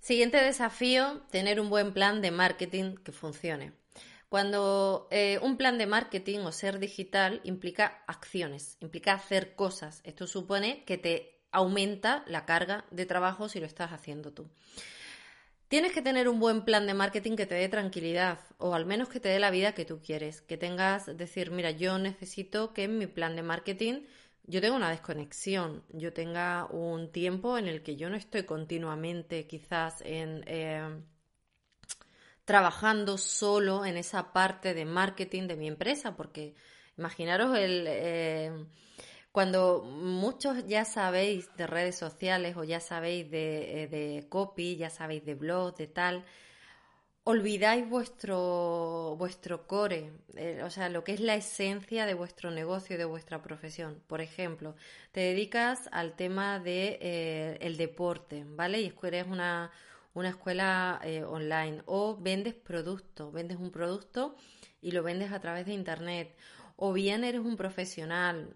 Siguiente 0.00 0.42
desafío, 0.42 1.20
tener 1.30 1.60
un 1.60 1.68
buen 1.68 1.92
plan 1.92 2.22
de 2.22 2.30
marketing 2.30 2.96
que 2.96 3.12
funcione. 3.12 3.74
Cuando 4.30 5.08
eh, 5.10 5.38
un 5.42 5.58
plan 5.58 5.76
de 5.76 5.86
marketing 5.86 6.38
o 6.40 6.52
ser 6.52 6.78
digital 6.78 7.42
implica 7.44 8.02
acciones, 8.06 8.78
implica 8.80 9.12
hacer 9.12 9.54
cosas. 9.54 10.00
Esto 10.04 10.26
supone 10.26 10.84
que 10.84 10.96
te 10.96 11.42
aumenta 11.52 12.24
la 12.26 12.46
carga 12.46 12.86
de 12.90 13.04
trabajo 13.04 13.50
si 13.50 13.60
lo 13.60 13.66
estás 13.66 13.92
haciendo 13.92 14.32
tú. 14.32 14.48
Tienes 15.68 15.92
que 15.92 16.02
tener 16.02 16.28
un 16.28 16.40
buen 16.40 16.64
plan 16.64 16.86
de 16.86 16.94
marketing 16.94 17.36
que 17.36 17.46
te 17.46 17.54
dé 17.54 17.68
tranquilidad 17.68 18.38
o 18.56 18.74
al 18.74 18.86
menos 18.86 19.08
que 19.08 19.20
te 19.20 19.28
dé 19.28 19.38
la 19.38 19.50
vida 19.50 19.74
que 19.74 19.84
tú 19.84 20.00
quieres, 20.00 20.40
que 20.40 20.56
tengas, 20.56 21.14
decir, 21.16 21.50
mira, 21.50 21.72
yo 21.72 21.98
necesito 21.98 22.72
que 22.72 22.88
mi 22.88 23.06
plan 23.06 23.36
de 23.36 23.42
marketing 23.42 24.02
yo 24.44 24.60
tenga 24.60 24.76
una 24.76 24.90
desconexión, 24.90 25.84
yo 25.90 26.12
tenga 26.12 26.66
un 26.66 27.12
tiempo 27.12 27.58
en 27.58 27.68
el 27.68 27.82
que 27.82 27.96
yo 27.96 28.10
no 28.10 28.16
estoy 28.16 28.44
continuamente 28.44 29.46
quizás 29.46 30.02
en... 30.02 30.44
Eh, 30.46 31.02
trabajando 32.44 33.16
solo 33.16 33.84
en 33.84 33.96
esa 33.96 34.32
parte 34.32 34.74
de 34.74 34.84
marketing 34.84 35.46
de 35.46 35.56
mi 35.56 35.68
empresa, 35.68 36.16
porque 36.16 36.54
imaginaros 36.98 37.56
el... 37.56 37.84
Eh, 37.86 38.66
cuando 39.30 39.84
muchos 39.84 40.66
ya 40.66 40.84
sabéis 40.84 41.48
de 41.56 41.68
redes 41.68 41.96
sociales 41.96 42.56
o 42.56 42.64
ya 42.64 42.80
sabéis 42.80 43.30
de, 43.30 43.84
eh, 43.84 43.86
de 43.86 44.28
copy, 44.28 44.76
ya 44.76 44.90
sabéis 44.90 45.24
de 45.24 45.36
blog, 45.36 45.76
de 45.76 45.86
tal, 45.86 46.24
olvidáis 47.24 47.88
vuestro, 47.88 49.14
vuestro 49.18 49.66
core, 49.66 50.12
eh, 50.36 50.62
o 50.64 50.70
sea, 50.70 50.88
lo 50.88 51.04
que 51.04 51.12
es 51.12 51.20
la 51.20 51.34
esencia 51.34 52.06
de 52.06 52.14
vuestro 52.14 52.50
negocio 52.50 52.96
y 52.96 52.98
de 52.98 53.04
vuestra 53.04 53.42
profesión. 53.42 54.02
Por 54.06 54.20
ejemplo, 54.20 54.74
te 55.12 55.20
dedicas 55.20 55.88
al 55.92 56.16
tema 56.16 56.58
de 56.60 56.98
eh, 57.00 57.74
deporte, 57.76 58.44
¿vale? 58.46 58.80
Y 58.80 58.92
eres 59.02 59.26
una, 59.26 59.70
una 60.14 60.30
escuela 60.30 61.00
eh, 61.04 61.22
online 61.24 61.82
o 61.86 62.16
vendes 62.16 62.54
producto, 62.54 63.30
vendes 63.30 63.58
un 63.58 63.70
producto 63.70 64.36
y 64.80 64.92
lo 64.92 65.02
vendes 65.02 65.32
a 65.32 65.40
través 65.40 65.66
de 65.66 65.74
internet. 65.74 66.36
O 66.76 66.92
bien 66.94 67.24
eres 67.24 67.42
un 67.42 67.56
profesional, 67.56 68.54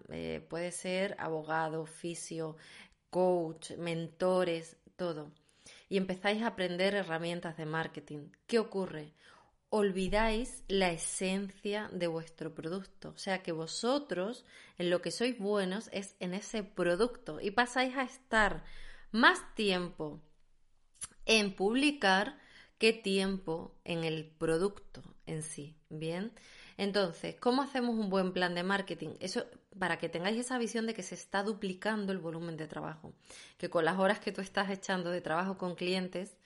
puede 0.49 0.71
ser 0.71 1.15
abogado, 1.19 1.85
fisio, 1.85 2.57
coach, 3.11 3.71
mentores, 3.77 4.77
todo 4.95 5.31
y 5.89 5.97
empezáis 5.97 6.41
a 6.41 6.47
aprender 6.47 6.95
herramientas 6.95 7.57
de 7.57 7.65
marketing. 7.65 8.29
¿Qué 8.47 8.59
ocurre? 8.59 9.13
Olvidáis 9.69 10.63
la 10.67 10.91
esencia 10.91 11.89
de 11.91 12.07
vuestro 12.07 12.53
producto. 12.53 13.09
O 13.09 13.17
sea 13.17 13.43
que 13.43 13.51
vosotros 13.51 14.45
en 14.77 14.89
lo 14.89 15.01
que 15.01 15.11
sois 15.11 15.37
buenos 15.37 15.89
es 15.91 16.15
en 16.19 16.33
ese 16.33 16.63
producto 16.63 17.39
y 17.41 17.51
pasáis 17.51 17.95
a 17.95 18.03
estar 18.03 18.63
más 19.11 19.39
tiempo 19.55 20.21
en 21.25 21.55
publicar 21.55 22.37
que 22.77 22.93
tiempo 22.93 23.75
en 23.83 24.03
el 24.03 24.25
producto 24.25 25.03
en 25.25 25.43
sí. 25.43 25.75
Bien. 25.89 26.31
Entonces, 26.77 27.35
¿cómo 27.39 27.61
hacemos 27.61 27.95
un 27.95 28.09
buen 28.09 28.33
plan 28.33 28.53
de 28.53 28.63
marketing? 28.63 29.15
Eso 29.19 29.45
para 29.77 29.97
que 29.97 30.09
tengáis 30.09 30.37
esa 30.37 30.57
visión 30.57 30.85
de 30.85 30.93
que 30.93 31.03
se 31.03 31.15
está 31.15 31.43
duplicando 31.43 32.11
el 32.11 32.19
volumen 32.19 32.57
de 32.57 32.67
trabajo, 32.67 33.13
que 33.57 33.69
con 33.69 33.85
las 33.85 33.99
horas 33.99 34.19
que 34.19 34.31
tú 34.31 34.41
estás 34.41 34.69
echando 34.69 35.09
de 35.11 35.21
trabajo 35.21 35.57
con 35.57 35.75
clientes, 35.75 36.37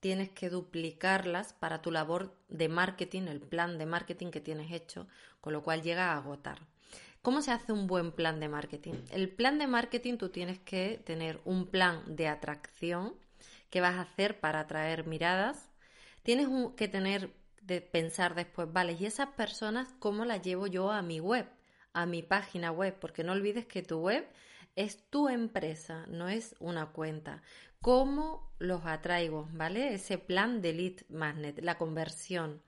tienes 0.00 0.30
que 0.30 0.50
duplicarlas 0.50 1.52
para 1.54 1.82
tu 1.82 1.90
labor 1.90 2.36
de 2.48 2.68
marketing, 2.68 3.22
el 3.22 3.40
plan 3.40 3.78
de 3.78 3.86
marketing 3.86 4.30
que 4.30 4.40
tienes 4.40 4.70
hecho, 4.72 5.06
con 5.40 5.52
lo 5.52 5.62
cual 5.62 5.82
llega 5.82 6.12
a 6.12 6.18
agotar. 6.18 6.60
¿Cómo 7.22 7.42
se 7.42 7.50
hace 7.50 7.72
un 7.72 7.86
buen 7.86 8.12
plan 8.12 8.38
de 8.38 8.48
marketing? 8.48 8.94
El 9.10 9.28
plan 9.28 9.58
de 9.58 9.66
marketing 9.66 10.16
tú 10.16 10.28
tienes 10.28 10.60
que 10.60 11.02
tener 11.04 11.40
un 11.44 11.66
plan 11.66 12.02
de 12.06 12.28
atracción 12.28 13.14
que 13.70 13.80
vas 13.80 13.96
a 13.96 14.02
hacer 14.02 14.38
para 14.38 14.60
atraer 14.60 15.06
miradas. 15.06 15.68
Tienes 16.22 16.48
que 16.76 16.86
tener 16.86 17.32
de 17.62 17.80
pensar 17.80 18.36
después, 18.36 18.72
vale, 18.72 18.96
¿y 18.98 19.06
esas 19.06 19.30
personas 19.30 19.92
cómo 19.98 20.24
las 20.24 20.40
llevo 20.42 20.68
yo 20.68 20.92
a 20.92 21.02
mi 21.02 21.18
web? 21.18 21.48
A 21.96 22.04
mi 22.04 22.22
página 22.22 22.70
web, 22.70 22.94
porque 23.00 23.24
no 23.24 23.32
olvides 23.32 23.66
que 23.66 23.82
tu 23.82 23.98
web 24.00 24.28
es 24.76 25.08
tu 25.08 25.28
empresa, 25.28 26.04
no 26.08 26.28
es 26.28 26.54
una 26.60 26.92
cuenta. 26.92 27.42
¿Cómo 27.80 28.52
los 28.58 28.84
atraigo? 28.84 29.48
¿Vale? 29.52 29.94
Ese 29.94 30.18
plan 30.18 30.60
de 30.60 30.74
lead 30.74 30.96
magnet, 31.08 31.58
la 31.62 31.78
conversión. 31.78 32.60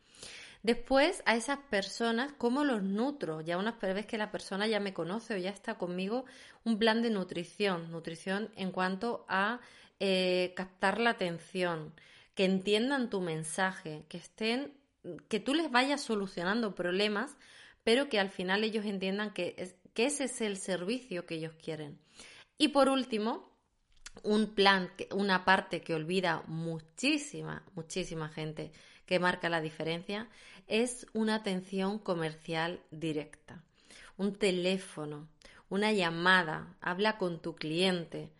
Después, 0.62 1.22
a 1.26 1.36
esas 1.36 1.58
personas, 1.58 2.32
¿cómo 2.38 2.64
los 2.64 2.82
nutro? 2.82 3.42
Ya 3.42 3.58
una 3.58 3.72
vez 3.72 4.06
que 4.06 4.16
la 4.16 4.32
persona 4.32 4.66
ya 4.66 4.80
me 4.80 4.94
conoce 4.94 5.34
o 5.34 5.36
ya 5.36 5.50
está 5.50 5.76
conmigo, 5.76 6.24
un 6.64 6.78
plan 6.78 7.02
de 7.02 7.10
nutrición. 7.10 7.92
Nutrición 7.92 8.50
en 8.56 8.72
cuanto 8.72 9.26
a 9.28 9.60
eh, 10.00 10.54
captar 10.56 10.98
la 11.00 11.10
atención, 11.10 11.92
que 12.34 12.46
entiendan 12.46 13.10
tu 13.10 13.20
mensaje, 13.20 14.04
que 14.08 14.16
estén, 14.16 14.72
que 15.28 15.38
tú 15.38 15.52
les 15.52 15.70
vayas 15.70 16.00
solucionando 16.00 16.74
problemas 16.74 17.36
pero 17.84 18.08
que 18.08 18.18
al 18.18 18.30
final 18.30 18.64
ellos 18.64 18.84
entiendan 18.84 19.32
que, 19.32 19.54
ese 19.94 20.24
es 20.24 20.40
el 20.40 20.56
servicio 20.56 21.26
que 21.26 21.34
ellos 21.34 21.54
quieren. 21.54 21.98
Y 22.56 22.68
por 22.68 22.88
último, 22.88 23.52
un 24.22 24.54
plan, 24.54 24.90
una 25.12 25.44
parte 25.44 25.80
que 25.80 25.94
olvida 25.94 26.44
muchísima, 26.46 27.64
muchísima 27.74 28.28
gente 28.28 28.70
que 29.06 29.18
marca 29.18 29.48
la 29.48 29.60
diferencia, 29.60 30.28
es 30.68 31.06
una 31.14 31.36
atención 31.36 31.98
comercial 31.98 32.80
directa. 32.90 33.64
Un 34.16 34.34
teléfono, 34.34 35.28
una 35.68 35.92
llamada, 35.92 36.76
habla 36.80 37.18
con 37.18 37.40
tu 37.40 37.56
cliente 37.56 38.30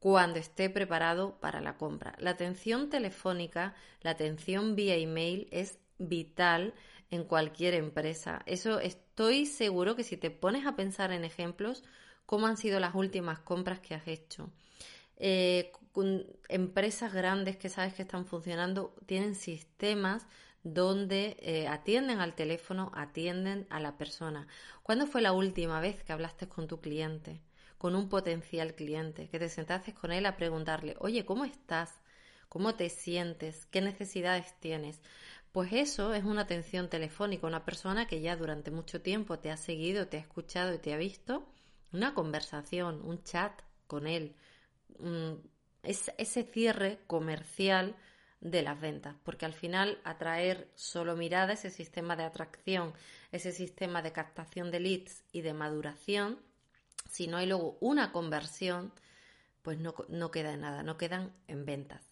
cuando 0.00 0.38
esté 0.38 0.70
preparado 0.70 1.38
para 1.40 1.60
la 1.60 1.76
compra. 1.76 2.14
La 2.18 2.30
atención 2.30 2.90
telefónica, 2.90 3.74
la 4.02 4.10
atención 4.10 4.76
vía 4.76 4.96
email 4.96 5.48
es 5.50 5.78
vital 5.98 6.74
en 7.10 7.24
cualquier 7.24 7.74
empresa. 7.74 8.42
Eso 8.46 8.80
estoy 8.80 9.46
seguro 9.46 9.96
que 9.96 10.04
si 10.04 10.16
te 10.16 10.30
pones 10.30 10.66
a 10.66 10.76
pensar 10.76 11.12
en 11.12 11.24
ejemplos, 11.24 11.84
cómo 12.26 12.46
han 12.46 12.56
sido 12.56 12.80
las 12.80 12.94
últimas 12.94 13.38
compras 13.38 13.80
que 13.80 13.94
has 13.94 14.06
hecho. 14.08 14.50
Eh, 15.16 15.72
empresas 16.48 17.12
grandes 17.12 17.56
que 17.56 17.68
sabes 17.68 17.94
que 17.94 18.02
están 18.02 18.26
funcionando 18.26 18.94
tienen 19.06 19.34
sistemas 19.34 20.26
donde 20.62 21.36
eh, 21.40 21.68
atienden 21.68 22.20
al 22.20 22.34
teléfono, 22.34 22.90
atienden 22.94 23.66
a 23.70 23.80
la 23.80 23.96
persona. 23.96 24.48
¿Cuándo 24.82 25.06
fue 25.06 25.22
la 25.22 25.32
última 25.32 25.80
vez 25.80 26.02
que 26.02 26.12
hablaste 26.12 26.48
con 26.48 26.66
tu 26.66 26.80
cliente, 26.80 27.40
con 27.78 27.94
un 27.94 28.08
potencial 28.08 28.74
cliente, 28.74 29.28
que 29.28 29.38
te 29.38 29.48
sentaste 29.48 29.94
con 29.94 30.12
él 30.12 30.26
a 30.26 30.36
preguntarle, 30.36 30.96
oye, 30.98 31.24
¿cómo 31.24 31.44
estás? 31.44 32.00
¿Cómo 32.48 32.74
te 32.74 32.88
sientes? 32.88 33.66
¿Qué 33.66 33.80
necesidades 33.80 34.54
tienes? 34.60 35.00
Pues 35.56 35.72
eso 35.72 36.12
es 36.12 36.22
una 36.22 36.42
atención 36.42 36.90
telefónica, 36.90 37.46
una 37.46 37.64
persona 37.64 38.06
que 38.06 38.20
ya 38.20 38.36
durante 38.36 38.70
mucho 38.70 39.00
tiempo 39.00 39.38
te 39.38 39.50
ha 39.50 39.56
seguido, 39.56 40.06
te 40.06 40.18
ha 40.18 40.20
escuchado 40.20 40.74
y 40.74 40.78
te 40.78 40.92
ha 40.92 40.98
visto, 40.98 41.48
una 41.92 42.12
conversación, 42.12 43.00
un 43.02 43.24
chat 43.24 43.62
con 43.86 44.06
él, 44.06 44.36
es 45.82 46.12
ese 46.18 46.42
cierre 46.42 46.98
comercial 47.06 47.96
de 48.42 48.60
las 48.60 48.78
ventas, 48.78 49.16
porque 49.22 49.46
al 49.46 49.54
final 49.54 49.98
atraer 50.04 50.70
solo 50.74 51.16
mirada, 51.16 51.54
ese 51.54 51.70
sistema 51.70 52.16
de 52.16 52.24
atracción, 52.24 52.92
ese 53.32 53.50
sistema 53.50 54.02
de 54.02 54.12
captación 54.12 54.70
de 54.70 54.80
leads 54.80 55.24
y 55.32 55.40
de 55.40 55.54
maduración, 55.54 56.38
si 57.08 57.28
no 57.28 57.38
hay 57.38 57.46
luego 57.46 57.78
una 57.80 58.12
conversión, 58.12 58.92
pues 59.62 59.78
no, 59.78 59.94
no 60.10 60.30
queda 60.30 60.52
en 60.52 60.60
nada, 60.60 60.82
no 60.82 60.98
quedan 60.98 61.32
en 61.48 61.64
ventas. 61.64 62.05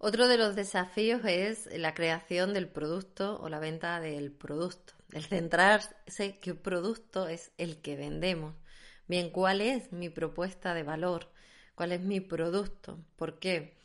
Otro 0.00 0.28
de 0.28 0.38
los 0.38 0.54
desafíos 0.54 1.22
es 1.24 1.66
la 1.76 1.92
creación 1.92 2.54
del 2.54 2.68
producto 2.68 3.40
o 3.40 3.48
la 3.48 3.58
venta 3.58 3.98
del 3.98 4.30
producto. 4.30 4.94
El 5.10 5.24
centrarse 5.24 6.38
qué 6.40 6.54
producto 6.54 7.26
es 7.26 7.50
el 7.58 7.80
que 7.80 7.96
vendemos. 7.96 8.54
Bien, 9.08 9.30
¿cuál 9.30 9.60
es 9.60 9.90
mi 9.92 10.08
propuesta 10.08 10.72
de 10.72 10.84
valor? 10.84 11.32
¿Cuál 11.74 11.90
es 11.90 12.00
mi 12.00 12.20
producto? 12.20 13.00
¿Por 13.16 13.40
qué? 13.40 13.76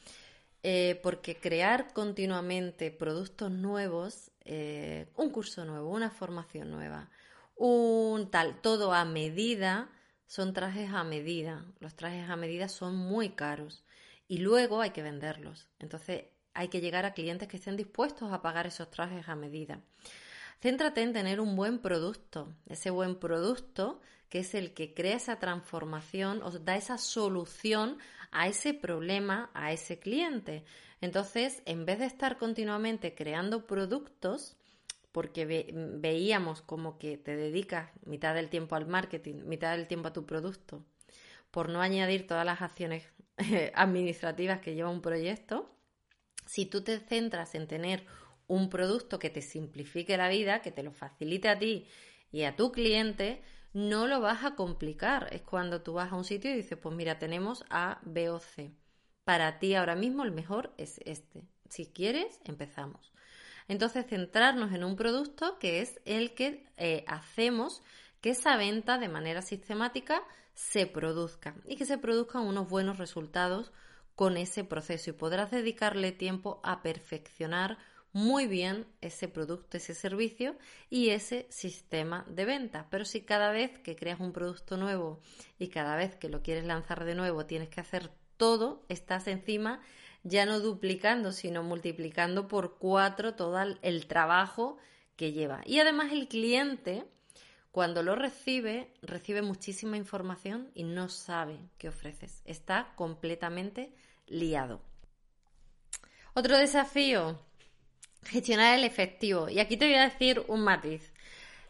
Eh, 0.62 1.00
porque 1.02 1.40
crear 1.40 1.94
continuamente 1.94 2.92
productos 2.92 3.50
nuevos, 3.50 4.32
eh, 4.46 5.08
un 5.16 5.32
curso 5.32 5.66
nuevo, 5.66 5.90
una 5.90 6.12
formación 6.12 6.70
nueva, 6.70 7.10
un 7.56 8.30
tal, 8.30 8.62
todo 8.62 8.94
a 8.94 9.04
medida, 9.04 9.90
son 10.28 10.54
trajes 10.54 10.92
a 10.94 11.04
medida. 11.04 11.66
Los 11.80 11.96
trajes 11.96 12.30
a 12.30 12.36
medida 12.36 12.70
son 12.70 12.96
muy 12.96 13.30
caros 13.30 13.83
y 14.34 14.40
luego 14.40 14.82
hay 14.82 14.90
que 14.90 15.04
venderlos. 15.04 15.68
Entonces 15.78 16.24
hay 16.56 16.68
que 16.70 16.82
llegar 16.82 17.06
a 17.06 17.14
clientes 17.14 17.48
que 17.48 17.58
estén 17.58 17.78
dispuestos 17.78 18.34
a 18.34 18.42
pagar 18.42 18.66
esos 18.66 18.90
trajes 18.90 19.30
a 19.30 19.36
medida. 19.36 19.80
Céntrate 20.60 21.04
en 21.04 21.14
tener 21.14 21.40
un 21.40 21.56
buen 21.56 21.78
producto, 21.78 22.52
ese 22.66 22.90
buen 22.90 23.18
producto 23.20 24.02
que 24.30 24.40
es 24.40 24.56
el 24.56 24.74
que 24.74 24.96
crea 24.96 25.18
esa 25.18 25.38
transformación, 25.38 26.42
os 26.42 26.66
da 26.66 26.76
esa 26.76 26.98
solución 26.98 28.00
a 28.32 28.48
ese 28.48 28.74
problema, 28.74 29.52
a 29.54 29.72
ese 29.72 30.00
cliente. 30.00 30.64
Entonces, 31.00 31.62
en 31.66 31.86
vez 31.86 32.00
de 32.00 32.08
estar 32.08 32.40
continuamente 32.40 33.14
creando 33.14 33.68
productos, 33.68 34.58
porque 35.12 35.46
veíamos 36.02 36.64
como 36.64 36.98
que 36.98 37.20
te 37.20 37.36
dedicas 37.36 37.92
mitad 38.04 38.34
del 38.34 38.50
tiempo 38.50 38.76
al 38.76 38.88
marketing, 38.88 39.44
mitad 39.46 39.78
del 39.78 39.86
tiempo 39.86 40.08
a 40.08 40.14
tu 40.14 40.26
producto, 40.26 40.84
por 41.52 41.70
no 41.70 41.82
añadir 41.82 42.26
todas 42.26 42.48
las 42.48 42.64
acciones 42.64 43.04
administrativas 43.76 44.60
que 44.60 44.76
lleva 44.76 44.90
un 44.90 45.02
proyecto, 45.02 45.70
si 46.46 46.66
tú 46.66 46.84
te 46.84 47.00
centras 47.00 47.56
en 47.56 47.68
tener 47.68 48.06
un 48.48 48.70
producto 48.70 49.20
que 49.20 49.30
te 49.30 49.42
simplifique 49.42 50.18
la 50.18 50.30
vida, 50.30 50.62
que 50.62 50.72
te 50.72 50.84
lo 50.84 50.92
facilite 50.92 51.50
a 51.50 51.58
ti 51.58 51.88
y 52.32 52.44
a 52.44 52.56
tu 52.56 52.72
cliente, 52.72 53.42
no 53.74 54.08
lo 54.08 54.20
vas 54.20 54.44
a 54.44 54.56
complicar. 54.56 55.30
Es 55.32 55.42
cuando 55.42 55.82
tú 55.82 55.94
vas 55.94 56.12
a 56.12 56.16
un 56.16 56.26
sitio 56.26 56.52
y 56.52 56.58
dices, 56.58 56.78
pues 56.78 56.96
mira, 56.96 57.20
tenemos 57.20 57.66
A, 57.70 58.00
B 58.04 58.30
o 58.30 58.40
C. 58.40 58.72
Para 59.24 59.60
ti 59.60 59.76
ahora 59.76 59.96
mismo 59.96 60.24
el 60.24 60.32
mejor 60.32 60.74
es 60.78 61.00
este. 61.06 61.48
Si 61.70 61.88
quieres, 61.88 62.40
empezamos. 62.44 63.14
Entonces, 63.68 64.06
centrarnos 64.06 64.74
en 64.74 64.84
un 64.84 64.96
producto 64.96 65.58
que 65.58 65.82
es 65.82 66.02
el 66.06 66.34
que 66.34 66.68
eh, 66.78 67.06
hacemos 67.08 67.82
que 68.24 68.30
esa 68.30 68.56
venta 68.56 68.98
de 68.98 69.10
manera 69.10 69.42
sistemática 69.42 70.24
se 70.54 70.88
produzca 70.88 71.56
y 71.68 71.76
que 71.76 71.86
se 71.86 71.98
produzcan 71.98 72.44
unos 72.44 72.70
buenos 72.70 72.98
resultados 72.98 73.74
con 74.16 74.38
ese 74.38 74.64
proceso 74.64 75.10
y 75.10 75.14
podrás 75.14 75.52
dedicarle 75.52 76.14
tiempo 76.14 76.62
a 76.64 76.82
perfeccionar 76.82 77.78
muy 78.14 78.48
bien 78.48 78.88
ese 79.02 79.28
producto, 79.28 79.76
ese 79.76 79.94
servicio 79.94 80.56
y 80.90 81.10
ese 81.10 81.48
sistema 81.50 82.26
de 82.30 82.46
venta. 82.46 82.88
Pero 82.90 83.04
si 83.04 83.24
cada 83.24 83.52
vez 83.52 83.78
que 83.80 83.98
creas 83.98 84.22
un 84.22 84.32
producto 84.32 84.78
nuevo 84.78 85.20
y 85.60 85.68
cada 85.68 85.98
vez 85.98 86.16
que 86.16 86.30
lo 86.30 86.42
quieres 86.42 86.64
lanzar 86.64 87.04
de 87.04 87.16
nuevo 87.16 87.46
tienes 87.46 87.68
que 87.68 87.82
hacer 87.82 88.10
todo, 88.38 88.86
estás 88.88 89.28
encima 89.28 89.82
ya 90.24 90.46
no 90.46 90.62
duplicando, 90.62 91.34
sino 91.34 91.62
multiplicando 91.62 92.48
por 92.48 92.78
cuatro 92.78 93.36
todo 93.36 93.60
el 93.82 94.08
trabajo 94.08 94.78
que 95.18 95.34
lleva. 95.34 95.62
Y 95.66 95.80
además 95.80 96.14
el 96.14 96.30
cliente, 96.30 97.06
cuando 97.74 98.04
lo 98.04 98.16
recibe, 98.16 98.94
recibe 99.02 99.42
muchísima 99.42 99.98
información 99.98 100.70
y 100.76 100.84
no 100.84 101.10
sabe 101.10 101.58
qué 101.80 101.90
ofreces. 101.90 102.44
Está 102.46 102.94
completamente 102.96 103.92
liado. 104.28 104.80
Otro 106.36 106.56
desafío 106.56 107.40
gestionar 108.26 108.78
el 108.78 108.84
efectivo. 108.84 109.50
Y 109.50 109.60
aquí 109.60 109.76
te 109.76 109.86
voy 109.86 109.96
a 109.96 110.04
decir 110.04 110.46
un 110.50 110.62
matiz. 110.62 111.12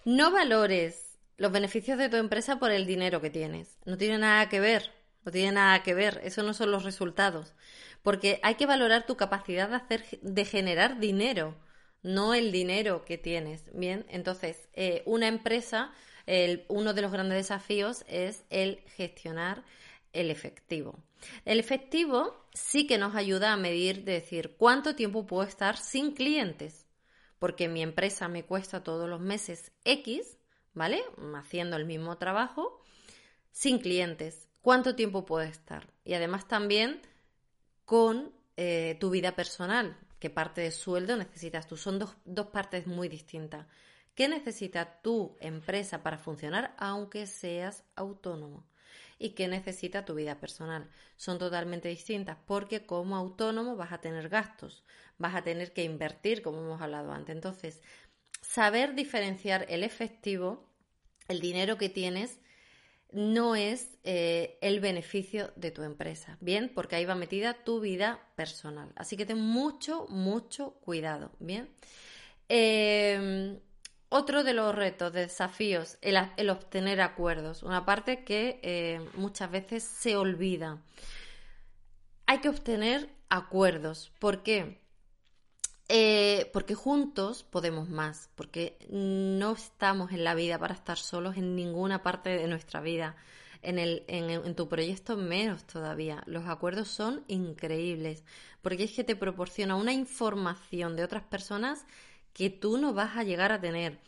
No 0.04 0.30
valores 0.30 1.18
los 1.38 1.54
beneficios 1.54 1.98
de 1.98 2.10
tu 2.10 2.18
empresa 2.18 2.60
por 2.60 2.72
el 2.72 2.86
dinero 2.86 3.22
que 3.22 3.30
tienes. 3.30 3.78
No 3.86 3.98
tiene 3.98 4.18
nada 4.18 4.50
que 4.50 4.60
ver. 4.60 4.92
No 5.24 5.32
tiene 5.32 5.54
nada 5.54 5.84
que 5.84 5.94
ver. 5.94 6.20
Eso 6.26 6.44
no 6.44 6.54
son 6.54 6.70
los 6.70 6.84
resultados. 6.84 7.54
Porque 8.02 8.42
hay 8.44 8.56
que 8.56 8.66
valorar 8.66 9.06
tu 9.06 9.16
capacidad 9.16 9.70
de 9.70 9.76
hacer, 9.76 10.04
de 10.22 10.44
generar 10.44 11.00
dinero, 11.00 11.56
no 12.04 12.34
el 12.34 12.52
dinero 12.52 13.06
que 13.06 13.18
tienes. 13.18 13.64
Bien, 13.74 14.06
entonces, 14.10 14.68
eh, 14.74 15.02
una 15.06 15.28
empresa, 15.28 15.92
uno 16.70 16.94
de 16.94 17.02
los 17.02 17.12
grandes 17.12 17.38
desafíos 17.38 18.06
es 18.08 18.46
el 18.50 18.80
gestionar 18.96 19.64
el 20.14 20.30
efectivo. 20.30 21.04
El 21.46 21.60
efectivo 21.60 22.46
sí 22.54 22.88
que 22.88 22.98
nos 22.98 23.16
ayuda 23.16 23.52
a 23.52 23.58
medir, 23.58 24.04
decir, 24.04 24.56
cuánto 24.58 24.96
tiempo 24.96 25.26
puedo 25.26 25.44
estar 25.44 25.78
sin 25.78 26.14
clientes, 26.14 26.86
porque 27.40 27.68
mi 27.68 27.82
empresa 27.82 28.28
me 28.28 28.46
cuesta 28.46 28.84
todos 28.84 29.10
los 29.10 29.20
meses 29.20 29.72
X, 29.84 30.38
¿vale? 30.74 31.04
Haciendo 31.36 31.76
el 31.76 31.86
mismo 31.86 32.18
trabajo, 32.18 32.82
sin 33.52 33.80
clientes. 33.80 34.48
¿Cuánto 34.62 34.96
tiempo 34.96 35.26
puedo 35.26 35.46
estar? 35.46 35.92
Y 36.06 36.14
además 36.14 36.48
también 36.48 37.02
con 37.86 38.32
eh, 38.56 38.98
tu 39.00 39.10
vida 39.10 39.36
personal, 39.36 39.98
qué 40.24 40.30
parte 40.30 40.62
de 40.62 40.72
sueldo 40.72 41.18
necesitas 41.18 41.68
tú. 41.68 41.76
Son 41.76 42.00
dos, 42.00 42.16
dos 42.24 42.48
partes 42.48 42.88
muy 42.88 43.10
distintas. 43.10 43.68
¿Qué 44.16 44.30
necesita 44.30 45.02
tu 45.02 45.36
empresa 45.42 46.02
para 46.02 46.18
funcionar 46.18 46.74
aunque 46.78 47.28
seas 47.28 47.84
autónomo? 47.98 48.66
y 49.20 49.32
qué 49.32 49.48
necesita 49.48 50.06
tu 50.06 50.16
vida 50.16 50.40
personal. 50.40 50.90
Son 51.18 51.40
totalmente 51.40 51.88
distintas 51.88 52.38
porque 52.46 52.86
como 52.86 53.16
autónomo 53.16 53.76
vas 53.76 53.92
a 53.92 54.00
tener 54.02 54.28
gastos, 54.28 54.84
vas 55.18 55.36
a 55.36 55.44
tener 55.44 55.72
que 55.72 55.84
invertir, 55.84 56.42
como 56.42 56.60
hemos 56.60 56.82
hablado 56.82 57.12
antes. 57.12 57.36
Entonces, 57.36 57.82
saber 58.42 58.96
diferenciar 58.96 59.66
el 59.70 59.84
efectivo, 59.84 60.70
el 61.28 61.40
dinero 61.42 61.78
que 61.78 61.90
tienes, 61.90 62.40
no 63.14 63.56
es 63.56 63.98
eh, 64.04 64.58
el 64.62 64.80
beneficio 64.80 65.52
de 65.56 65.72
tu 65.72 65.84
empresa, 65.84 66.38
¿bien? 66.42 66.72
Porque 66.74 66.96
ahí 66.96 67.06
va 67.06 67.16
metida 67.16 67.64
tu 67.64 67.80
vida 67.80 68.20
personal. 68.36 68.92
Así 68.96 69.18
que 69.18 69.26
ten 69.26 69.40
mucho, 69.40 70.08
mucho 70.10 70.74
cuidado, 70.82 71.32
¿bien? 71.40 71.70
Eh, 72.50 73.60
otro 74.16 74.44
de 74.44 74.54
los 74.54 74.76
retos, 74.76 75.12
desafíos, 75.12 75.98
el, 76.02 76.50
obtener 76.52 77.02
acuerdos, 77.02 77.64
una 77.64 77.84
parte 77.84 78.24
que 78.24 78.60
eh, 78.62 79.02
muchas 79.16 79.50
veces 79.50 79.84
se 79.84 80.16
olvida. 80.16 80.84
Hay 82.28 82.38
que 82.38 82.50
obtener 82.50 83.10
acuerdos. 83.30 84.12
¿Por 84.20 84.44
qué? 84.44 84.83
Eh, 85.96 86.50
porque 86.54 86.74
juntos 86.74 87.44
podemos 87.44 87.88
más, 87.88 88.28
porque 88.34 88.80
no 88.90 89.52
estamos 89.52 90.12
en 90.12 90.24
la 90.24 90.34
vida 90.34 90.58
para 90.58 90.74
estar 90.74 90.98
solos 90.98 91.38
en 91.38 91.56
ninguna 91.56 92.02
parte 92.02 92.32
de 92.32 92.48
nuestra 92.48 92.82
vida. 92.82 93.16
En, 93.62 93.78
el, 93.78 94.04
en, 94.08 94.56
tu 94.56 94.68
proyecto 94.68 95.16
menos 95.18 95.66
todavía. 95.66 96.24
Los 96.26 96.48
acuerdos 96.48 96.88
son 96.88 97.24
increíbles, 97.28 98.24
porque 98.64 98.86
es 98.86 98.92
que 98.94 99.04
te 99.04 99.16
proporciona 99.16 99.76
una 99.76 99.94
información 99.94 100.96
de 100.96 101.04
otras 101.04 101.26
personas 101.26 101.86
que 102.34 102.50
tú 102.50 102.80
no 102.80 102.96
vas 102.96 103.16
a 103.16 103.24
llegar 103.24 103.52
a 103.52 103.62
tener. 103.62 104.00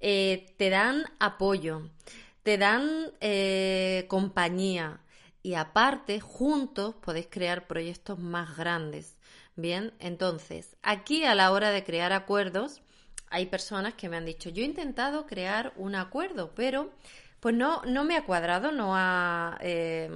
Eh, 0.00 0.54
te 0.58 0.68
dan 0.68 1.04
apoyo, 1.18 1.88
te 2.42 2.58
dan 2.58 3.10
eh, 3.22 4.04
compañía 4.06 5.00
y 5.42 5.54
aparte 5.54 6.20
juntos 6.20 6.94
podéis 6.96 7.28
crear 7.30 7.66
proyectos 7.66 8.18
más 8.18 8.54
grandes. 8.54 9.16
Bien, 9.56 9.92
entonces 9.98 10.76
aquí 10.82 11.24
a 11.24 11.34
la 11.34 11.52
hora 11.52 11.70
de 11.70 11.84
crear 11.84 12.12
acuerdos 12.12 12.82
hay 13.28 13.46
personas 13.46 13.94
que 13.94 14.08
me 14.08 14.16
han 14.16 14.24
dicho 14.24 14.50
yo 14.50 14.62
he 14.62 14.66
intentado 14.66 15.26
crear 15.26 15.72
un 15.76 15.94
acuerdo 15.94 16.52
pero 16.54 16.90
pues 17.40 17.54
no 17.54 17.82
no 17.84 18.04
me 18.04 18.16
ha 18.16 18.24
cuadrado 18.24 18.72
no 18.72 18.96
ha 18.96 19.58
eh, 19.60 20.10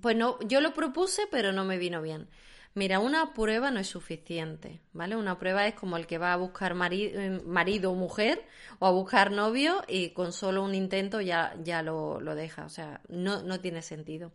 pues 0.00 0.16
no 0.16 0.38
yo 0.40 0.60
lo 0.60 0.72
propuse 0.72 1.26
pero 1.30 1.52
no 1.52 1.64
me 1.64 1.78
vino 1.78 2.00
bien 2.00 2.28
Mira, 2.76 2.98
una 2.98 3.32
prueba 3.32 3.70
no 3.70 3.80
es 3.80 3.86
suficiente, 3.86 4.82
¿vale? 4.92 5.16
Una 5.16 5.38
prueba 5.38 5.66
es 5.66 5.72
como 5.72 5.96
el 5.96 6.06
que 6.06 6.18
va 6.18 6.34
a 6.34 6.36
buscar 6.36 6.76
eh, 6.90 7.40
marido, 7.46 7.92
o 7.92 7.94
mujer 7.94 8.44
o 8.80 8.86
a 8.86 8.90
buscar 8.90 9.32
novio 9.32 9.82
y 9.88 10.10
con 10.10 10.30
solo 10.34 10.62
un 10.62 10.74
intento 10.74 11.22
ya, 11.22 11.56
ya 11.64 11.80
lo, 11.80 12.20
deja. 12.34 12.66
O 12.66 12.68
sea, 12.68 13.00
no, 13.08 13.42
no 13.42 13.60
tiene 13.60 13.80
sentido. 13.80 14.30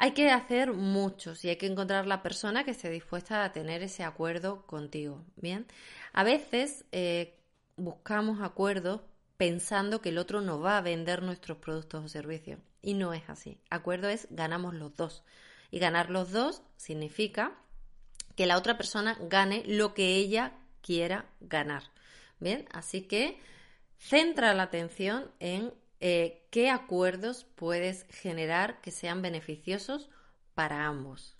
Hay 0.00 0.12
que 0.12 0.30
hacer 0.30 0.72
muchos 0.72 1.44
y 1.44 1.48
hay 1.48 1.56
que 1.56 1.66
encontrar 1.66 2.06
la 2.06 2.22
persona 2.22 2.62
que 2.62 2.70
esté 2.70 2.88
dispuesta 2.88 3.42
a 3.42 3.52
tener 3.52 3.82
ese 3.82 4.04
acuerdo 4.04 4.64
contigo, 4.64 5.24
¿bien? 5.34 5.66
A 6.12 6.22
veces 6.22 6.84
eh, 6.92 7.36
buscamos 7.76 8.40
acuerdos 8.40 9.00
pensando 9.36 10.00
que 10.00 10.10
el 10.10 10.18
otro 10.18 10.40
no 10.40 10.60
va 10.60 10.78
a 10.78 10.82
vender 10.82 11.22
nuestros 11.24 11.58
productos 11.58 12.04
o 12.04 12.08
servicios 12.08 12.60
y 12.80 12.94
no 12.94 13.12
es 13.12 13.28
así. 13.28 13.58
Acuerdo 13.70 14.08
es 14.08 14.28
ganamos 14.30 14.72
los 14.74 14.94
dos. 14.96 15.24
Y 15.72 15.80
ganar 15.80 16.10
los 16.10 16.30
dos 16.30 16.62
significa 16.76 17.58
que 18.36 18.46
la 18.46 18.56
otra 18.56 18.76
persona 18.76 19.18
gane 19.20 19.64
lo 19.66 19.94
que 19.94 20.14
ella 20.14 20.52
quiera 20.80 21.26
ganar. 21.40 21.82
Bien, 22.38 22.66
así 22.72 23.02
que 23.02 23.40
centra 23.98 24.54
la 24.54 24.62
atención 24.62 25.30
en 25.40 25.74
eh, 26.00 26.46
qué 26.50 26.70
acuerdos 26.70 27.46
puedes 27.54 28.06
generar 28.10 28.80
que 28.80 28.90
sean 28.90 29.22
beneficiosos 29.22 30.10
para 30.54 30.86
ambos. 30.86 31.36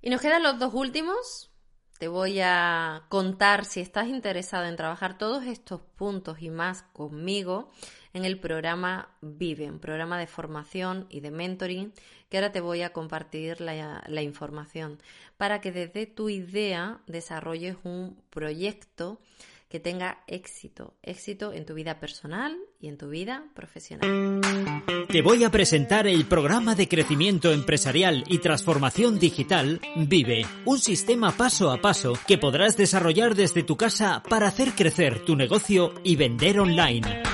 Y 0.00 0.10
nos 0.10 0.20
quedan 0.20 0.42
los 0.42 0.58
dos 0.58 0.74
últimos. 0.74 1.50
Te 1.98 2.08
voy 2.08 2.40
a 2.40 3.04
contar 3.08 3.64
si 3.64 3.80
estás 3.80 4.08
interesado 4.08 4.66
en 4.66 4.76
trabajar 4.76 5.16
todos 5.16 5.44
estos 5.44 5.80
puntos 5.80 6.42
y 6.42 6.50
más 6.50 6.82
conmigo 6.82 7.70
en 8.14 8.24
el 8.24 8.38
programa 8.38 9.08
Vive, 9.20 9.70
un 9.70 9.80
programa 9.80 10.18
de 10.18 10.26
formación 10.26 11.06
y 11.10 11.20
de 11.20 11.30
mentoring, 11.30 11.92
que 12.28 12.38
ahora 12.38 12.52
te 12.52 12.60
voy 12.60 12.82
a 12.82 12.92
compartir 12.92 13.60
la, 13.60 14.22
información 14.22 14.98
para 15.36 15.60
que 15.60 15.72
desde 15.72 16.06
tu 16.06 16.28
idea 16.28 17.00
desarrolles 17.06 17.76
un 17.82 18.22
proyecto 18.30 19.20
que 19.74 19.80
tenga 19.80 20.22
éxito, 20.28 20.94
éxito 21.02 21.52
en 21.52 21.66
tu 21.66 21.74
vida 21.74 21.98
personal 21.98 22.56
y 22.78 22.86
en 22.86 22.96
tu 22.96 23.08
vida 23.08 23.42
profesional. 23.56 24.40
Te 25.08 25.20
voy 25.20 25.42
a 25.42 25.50
presentar 25.50 26.06
el 26.06 26.26
programa 26.26 26.76
de 26.76 26.86
crecimiento 26.86 27.50
empresarial 27.50 28.22
y 28.28 28.38
transformación 28.38 29.18
digital 29.18 29.80
Vive, 29.96 30.46
un 30.64 30.78
sistema 30.78 31.32
paso 31.32 31.72
a 31.72 31.80
paso 31.80 32.12
que 32.28 32.38
podrás 32.38 32.76
desarrollar 32.76 33.34
desde 33.34 33.64
tu 33.64 33.76
casa 33.76 34.22
para 34.30 34.46
hacer 34.46 34.76
crecer 34.76 35.24
tu 35.24 35.34
negocio 35.34 35.92
y 36.04 36.14
vender 36.14 36.60
online. 36.60 37.33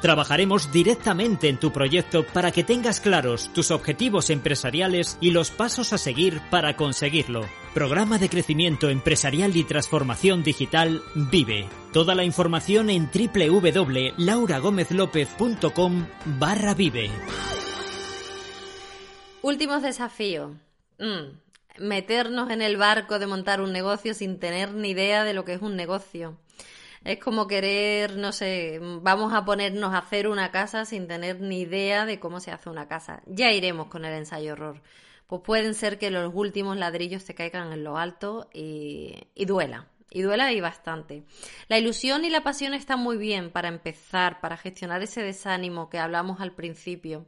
Trabajaremos 0.00 0.72
directamente 0.72 1.48
en 1.48 1.58
tu 1.58 1.72
proyecto 1.72 2.24
para 2.26 2.52
que 2.52 2.64
tengas 2.64 3.00
claros 3.00 3.50
tus 3.52 3.70
objetivos 3.70 4.30
empresariales 4.30 5.18
y 5.20 5.30
los 5.30 5.50
pasos 5.50 5.92
a 5.92 5.98
seguir 5.98 6.40
para 6.50 6.76
conseguirlo. 6.76 7.46
Programa 7.72 8.18
de 8.18 8.28
crecimiento 8.28 8.90
empresarial 8.90 9.56
y 9.56 9.62
transformación 9.64 10.42
digital 10.42 11.02
Vive. 11.14 11.68
Toda 11.92 12.14
la 12.14 12.24
información 12.24 12.90
en 12.90 13.08
www.lauragomezlopez.com 13.10 16.06
barra 16.38 16.74
Vive. 16.74 17.10
Últimos 19.42 19.82
desafíos. 19.82 20.52
Mm, 20.98 21.36
meternos 21.78 22.50
en 22.50 22.62
el 22.62 22.76
barco 22.76 23.18
de 23.18 23.26
montar 23.26 23.60
un 23.60 23.72
negocio 23.72 24.14
sin 24.14 24.38
tener 24.38 24.72
ni 24.72 24.90
idea 24.90 25.24
de 25.24 25.34
lo 25.34 25.44
que 25.44 25.54
es 25.54 25.62
un 25.62 25.74
negocio. 25.76 26.36
Es 27.06 27.20
como 27.20 27.46
querer, 27.46 28.16
no 28.16 28.32
sé, 28.32 28.80
vamos 28.82 29.32
a 29.32 29.44
ponernos 29.44 29.94
a 29.94 29.98
hacer 29.98 30.26
una 30.26 30.50
casa 30.50 30.84
sin 30.84 31.06
tener 31.06 31.40
ni 31.40 31.60
idea 31.60 32.04
de 32.04 32.18
cómo 32.18 32.40
se 32.40 32.50
hace 32.50 32.68
una 32.68 32.88
casa. 32.88 33.22
Ya 33.26 33.52
iremos 33.52 33.86
con 33.86 34.04
el 34.04 34.12
ensayo 34.12 34.54
horror. 34.54 34.82
Pues 35.28 35.40
pueden 35.42 35.74
ser 35.74 36.00
que 36.00 36.10
los 36.10 36.34
últimos 36.34 36.76
ladrillos 36.76 37.24
te 37.24 37.36
caigan 37.36 37.72
en 37.72 37.84
lo 37.84 37.96
alto 37.96 38.50
y, 38.52 39.14
y 39.36 39.44
duela. 39.44 39.86
Y 40.10 40.22
duela 40.22 40.50
y 40.50 40.60
bastante. 40.60 41.22
La 41.68 41.78
ilusión 41.78 42.24
y 42.24 42.30
la 42.30 42.42
pasión 42.42 42.74
están 42.74 42.98
muy 42.98 43.18
bien 43.18 43.52
para 43.52 43.68
empezar, 43.68 44.40
para 44.40 44.56
gestionar 44.56 45.00
ese 45.00 45.22
desánimo 45.22 45.88
que 45.88 46.00
hablamos 46.00 46.40
al 46.40 46.56
principio 46.56 47.24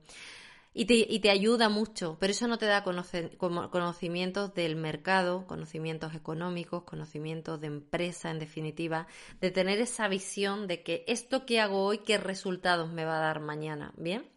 y 0.74 0.85
te, 0.85 0.94
y 0.94 1.20
te 1.20 1.31
ayuda 1.31 1.68
mucho, 1.68 2.16
pero 2.20 2.31
eso 2.31 2.46
no 2.46 2.59
te 2.59 2.66
da 2.66 2.85
conocimientos 2.85 4.54
del 4.54 4.76
mercado, 4.76 5.46
conocimientos 5.46 6.14
económicos, 6.14 6.85
conocimientos 6.85 7.61
de 7.61 7.66
empresa, 7.66 8.31
en 8.31 8.38
definitiva, 8.38 9.07
de 9.40 9.50
tener 9.50 9.81
esa 9.81 10.09
visión 10.09 10.66
de 10.66 10.83
que 10.83 11.04
esto 11.09 11.46
que 11.46 11.61
hago 11.61 11.85
hoy, 11.85 11.98
qué 11.98 12.18
resultados 12.18 12.92
me 12.92 13.04
va 13.04 13.18
a 13.18 13.22
dar 13.22 13.40
mañana, 13.40 13.92
¿bien? 13.96 14.28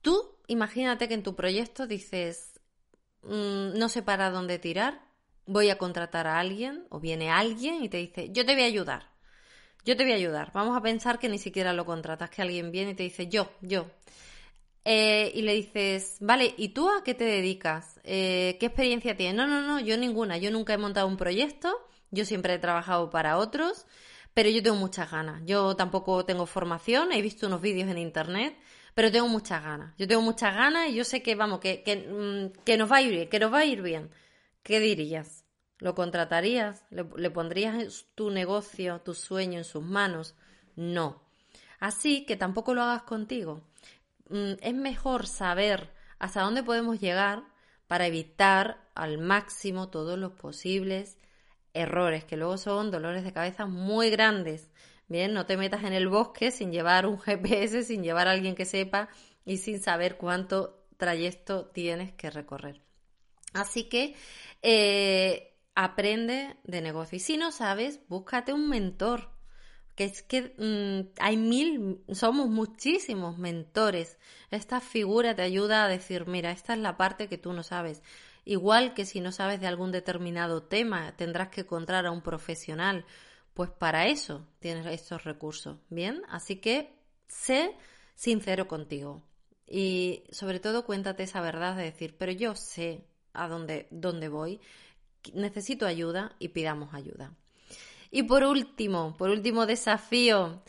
Tú 0.00 0.38
imagínate 0.48 1.08
que 1.08 1.14
en 1.14 1.22
tu 1.22 1.36
proyecto 1.36 1.86
dices, 1.86 2.60
mm, 3.22 3.78
no 3.78 3.88
sé 3.88 4.02
para 4.02 4.30
dónde 4.30 4.58
tirar, 4.58 5.08
voy 5.46 5.70
a 5.70 5.78
contratar 5.78 6.26
a 6.26 6.38
alguien 6.38 6.86
o 6.90 7.00
viene 7.00 7.30
alguien 7.30 7.82
y 7.82 7.88
te 7.88 7.98
dice, 7.98 8.30
yo 8.32 8.44
te 8.44 8.54
voy 8.54 8.62
a 8.62 8.66
ayudar. 8.66 9.10
Yo 9.84 9.96
te 9.96 10.02
voy 10.02 10.12
a 10.12 10.16
ayudar. 10.16 10.52
Vamos 10.52 10.76
a 10.76 10.82
pensar 10.82 11.18
que 11.18 11.28
ni 11.28 11.38
siquiera 11.38 11.72
lo 11.72 11.86
contratas, 11.86 12.30
que 12.30 12.42
alguien 12.42 12.70
viene 12.70 12.90
y 12.90 12.94
te 12.94 13.04
dice, 13.04 13.28
yo, 13.28 13.50
yo. 13.62 13.90
Eh, 14.90 15.32
y 15.34 15.42
le 15.42 15.52
dices, 15.52 16.16
vale, 16.18 16.54
¿y 16.56 16.70
tú 16.70 16.88
a 16.88 17.04
qué 17.04 17.12
te 17.12 17.24
dedicas? 17.24 18.00
Eh, 18.04 18.56
¿Qué 18.58 18.64
experiencia 18.64 19.14
tienes? 19.18 19.36
No, 19.36 19.46
no, 19.46 19.60
no, 19.60 19.80
yo 19.80 19.98
ninguna. 19.98 20.38
Yo 20.38 20.50
nunca 20.50 20.72
he 20.72 20.78
montado 20.78 21.06
un 21.06 21.18
proyecto, 21.18 21.76
yo 22.10 22.24
siempre 22.24 22.54
he 22.54 22.58
trabajado 22.58 23.10
para 23.10 23.36
otros, 23.36 23.84
pero 24.32 24.48
yo 24.48 24.62
tengo 24.62 24.76
muchas 24.78 25.10
ganas. 25.10 25.42
Yo 25.44 25.76
tampoco 25.76 26.24
tengo 26.24 26.46
formación, 26.46 27.12
he 27.12 27.20
visto 27.20 27.48
unos 27.48 27.60
vídeos 27.60 27.90
en 27.90 27.98
internet, 27.98 28.56
pero 28.94 29.12
tengo 29.12 29.28
muchas 29.28 29.62
ganas. 29.62 29.94
Yo 29.98 30.08
tengo 30.08 30.22
muchas 30.22 30.54
ganas 30.54 30.88
y 30.88 30.94
yo 30.94 31.04
sé 31.04 31.22
que, 31.22 31.34
vamos, 31.34 31.60
que, 31.60 31.82
que, 31.82 31.96
mm, 31.96 32.64
que 32.64 32.78
nos 32.78 32.90
va 32.90 32.96
a 32.96 33.02
ir 33.02 33.10
bien, 33.10 33.28
que 33.28 33.38
nos 33.40 33.52
va 33.52 33.58
a 33.58 33.64
ir 33.66 33.82
bien. 33.82 34.08
¿Qué 34.62 34.80
dirías? 34.80 35.44
¿Lo 35.80 35.94
contratarías? 35.94 36.86
¿Le, 36.88 37.04
¿Le 37.14 37.30
pondrías 37.30 38.06
tu 38.14 38.30
negocio, 38.30 39.02
tu 39.02 39.12
sueño 39.12 39.58
en 39.58 39.64
sus 39.64 39.82
manos? 39.82 40.34
No. 40.76 41.28
Así 41.78 42.24
que 42.24 42.36
tampoco 42.36 42.72
lo 42.72 42.80
hagas 42.82 43.02
contigo. 43.02 43.67
Mm, 44.30 44.54
es 44.60 44.74
mejor 44.74 45.26
saber 45.26 45.92
hasta 46.18 46.42
dónde 46.42 46.62
podemos 46.62 47.00
llegar 47.00 47.44
para 47.86 48.06
evitar 48.06 48.88
al 48.94 49.18
máximo 49.18 49.88
todos 49.88 50.18
los 50.18 50.32
posibles 50.32 51.18
errores, 51.72 52.24
que 52.24 52.36
luego 52.36 52.58
son 52.58 52.90
dolores 52.90 53.24
de 53.24 53.32
cabeza 53.32 53.66
muy 53.66 54.10
grandes. 54.10 54.70
Bien, 55.08 55.32
no 55.32 55.46
te 55.46 55.56
metas 55.56 55.84
en 55.84 55.94
el 55.94 56.08
bosque 56.08 56.50
sin 56.50 56.72
llevar 56.72 57.06
un 57.06 57.18
GPS, 57.20 57.84
sin 57.84 58.02
llevar 58.02 58.28
a 58.28 58.32
alguien 58.32 58.54
que 58.54 58.64
sepa 58.64 59.08
y 59.44 59.58
sin 59.58 59.80
saber 59.80 60.16
cuánto 60.18 60.86
trayecto 60.98 61.66
tienes 61.66 62.12
que 62.12 62.30
recorrer. 62.30 62.82
Así 63.54 63.84
que 63.84 64.14
eh, 64.62 65.56
aprende 65.74 66.56
de 66.64 66.82
negocio. 66.82 67.16
Y 67.16 67.20
si 67.20 67.38
no 67.38 67.52
sabes, 67.52 68.00
búscate 68.08 68.52
un 68.52 68.68
mentor 68.68 69.37
que 69.98 70.04
es 70.04 70.22
que 70.22 70.54
mm, 70.56 71.18
hay 71.18 71.36
mil, 71.36 72.04
somos 72.12 72.48
muchísimos 72.48 73.36
mentores. 73.36 74.16
Esta 74.52 74.80
figura 74.80 75.34
te 75.34 75.42
ayuda 75.42 75.82
a 75.82 75.88
decir, 75.88 76.28
mira, 76.28 76.52
esta 76.52 76.74
es 76.74 76.78
la 76.78 76.96
parte 76.96 77.26
que 77.26 77.36
tú 77.36 77.52
no 77.52 77.64
sabes. 77.64 78.00
Igual 78.44 78.94
que 78.94 79.04
si 79.04 79.20
no 79.20 79.32
sabes 79.32 79.60
de 79.60 79.66
algún 79.66 79.90
determinado 79.90 80.62
tema, 80.62 81.16
tendrás 81.16 81.48
que 81.48 81.62
encontrar 81.62 82.06
a 82.06 82.12
un 82.12 82.22
profesional. 82.22 83.06
Pues 83.54 83.70
para 83.70 84.06
eso 84.06 84.46
tienes 84.60 84.86
estos 84.86 85.24
recursos, 85.24 85.78
¿bien? 85.90 86.22
Así 86.28 86.60
que 86.60 86.94
sé 87.26 87.74
sincero 88.14 88.68
contigo. 88.68 89.24
Y 89.66 90.22
sobre 90.30 90.60
todo 90.60 90.86
cuéntate 90.86 91.24
esa 91.24 91.40
verdad 91.40 91.74
de 91.74 91.82
decir, 91.82 92.14
pero 92.16 92.30
yo 92.30 92.54
sé 92.54 93.04
a 93.32 93.48
dónde, 93.48 93.88
dónde 93.90 94.28
voy, 94.28 94.60
necesito 95.34 95.86
ayuda 95.86 96.36
y 96.38 96.50
pidamos 96.50 96.94
ayuda. 96.94 97.34
Y 98.10 98.24
por 98.24 98.44
último, 98.44 99.16
por 99.16 99.30
último 99.30 99.66
desafío, 99.66 100.62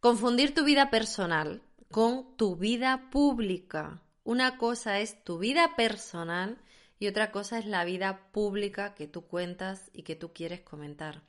confundir 0.00 0.54
tu 0.54 0.64
vida 0.64 0.90
personal 0.90 1.62
con 1.90 2.36
tu 2.36 2.56
vida 2.56 3.08
pública. 3.10 4.02
Una 4.24 4.58
cosa 4.58 5.00
es 5.00 5.22
tu 5.24 5.38
vida 5.38 5.76
personal 5.76 6.58
y 6.98 7.06
otra 7.06 7.30
cosa 7.30 7.58
es 7.58 7.66
la 7.66 7.84
vida 7.84 8.30
pública 8.32 8.94
que 8.94 9.06
tú 9.06 9.26
cuentas 9.26 9.90
y 9.92 10.02
que 10.02 10.16
tú 10.16 10.32
quieres 10.32 10.60
comentar. 10.60 11.22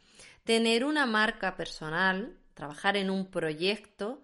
Tener 0.43 0.85
una 0.85 1.05
marca 1.05 1.55
personal, 1.55 2.37
trabajar 2.53 2.97
en 2.97 3.09
un 3.09 3.27
proyecto, 3.27 4.21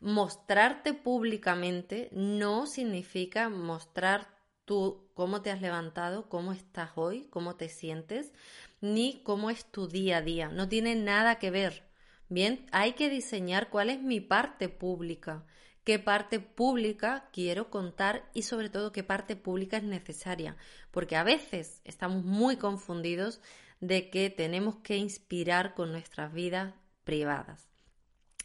mostrarte 0.00 0.94
públicamente 0.94 2.08
no 2.12 2.66
significa 2.66 3.48
mostrar 3.48 4.37
tú 4.68 5.08
cómo 5.14 5.40
te 5.40 5.50
has 5.50 5.62
levantado, 5.62 6.28
cómo 6.28 6.52
estás 6.52 6.90
hoy, 6.94 7.26
cómo 7.30 7.56
te 7.56 7.70
sientes, 7.70 8.34
ni 8.82 9.22
cómo 9.24 9.48
es 9.48 9.64
tu 9.64 9.88
día 9.88 10.18
a 10.18 10.22
día. 10.22 10.50
No 10.50 10.68
tiene 10.68 10.94
nada 10.94 11.38
que 11.38 11.50
ver. 11.50 11.88
Bien, 12.28 12.66
hay 12.70 12.92
que 12.92 13.08
diseñar 13.08 13.70
cuál 13.70 13.88
es 13.88 14.02
mi 14.02 14.20
parte 14.20 14.68
pública, 14.68 15.46
qué 15.84 15.98
parte 15.98 16.38
pública 16.38 17.30
quiero 17.32 17.70
contar 17.70 18.28
y 18.34 18.42
sobre 18.42 18.68
todo 18.68 18.92
qué 18.92 19.02
parte 19.02 19.36
pública 19.36 19.78
es 19.78 19.84
necesaria, 19.84 20.54
porque 20.90 21.16
a 21.16 21.24
veces 21.24 21.80
estamos 21.84 22.22
muy 22.22 22.56
confundidos 22.56 23.40
de 23.80 24.10
que 24.10 24.28
tenemos 24.28 24.76
que 24.76 24.98
inspirar 24.98 25.74
con 25.74 25.92
nuestras 25.92 26.34
vidas 26.34 26.74
privadas. 27.04 27.67